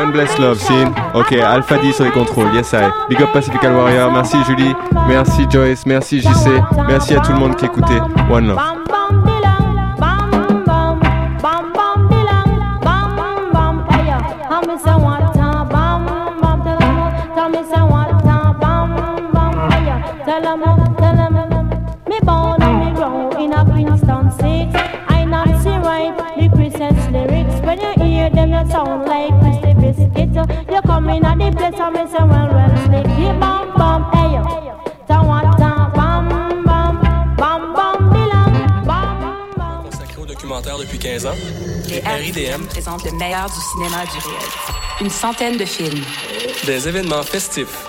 One 0.00 0.12
Bless 0.12 0.38
Love, 0.38 0.60
Sin. 0.60 0.92
Ok, 1.12 1.32
Alpha 1.32 1.78
D 1.78 1.90
sur 1.90 2.04
les 2.04 2.12
contrôles, 2.12 2.54
yes 2.54 2.72
I. 2.72 2.88
Big 3.08 3.20
up 3.20 3.32
Pacifical 3.32 3.74
Warrior, 3.74 4.12
merci 4.12 4.36
Julie, 4.46 4.76
merci 5.08 5.44
Joyce, 5.50 5.84
merci 5.86 6.20
JC, 6.20 6.50
merci 6.86 7.16
à 7.16 7.20
tout 7.20 7.32
le 7.32 7.38
monde 7.40 7.56
qui 7.56 7.64
écoutait. 7.64 8.00
One 8.30 8.46
Love. 8.46 8.93
Come 31.04 31.16
in 31.16 31.24
at 31.24 31.38
the 31.38 31.56
place 31.56 31.80
and 31.80 31.94
me 31.94 32.02
say 32.10 32.24
well 32.24 32.48
well 32.54 32.76
slick. 32.84 33.06
Yeah, 33.18 33.38
bam 33.38 33.72
bam 33.76 34.02
hey 34.12 34.34
yo. 34.34 34.42
Ta 35.06 35.22
what 35.22 35.44
a 35.44 35.56
bam 35.58 36.28
bam 36.28 36.94
bam 37.36 37.74
bam 37.76 37.96
dilang 38.12 38.86
bam. 38.86 39.84
Consacré 39.84 40.22
au 40.22 40.26
documentaire 40.26 40.78
depuis 40.78 40.98
15 40.98 41.26
ans, 41.26 41.36
Les 41.88 42.00
RIDM 42.00 42.64
présentent 42.66 43.04
le 43.04 43.12
meilleur 43.12 43.46
du 43.46 43.60
cinéma 43.72 44.04
du 44.04 44.18
réel. 44.26 44.50
Une 45.00 45.10
centaine 45.10 45.56
de 45.56 45.64
films, 45.64 46.04
des 46.66 46.88
événements 46.88 47.22
festifs, 47.22 47.86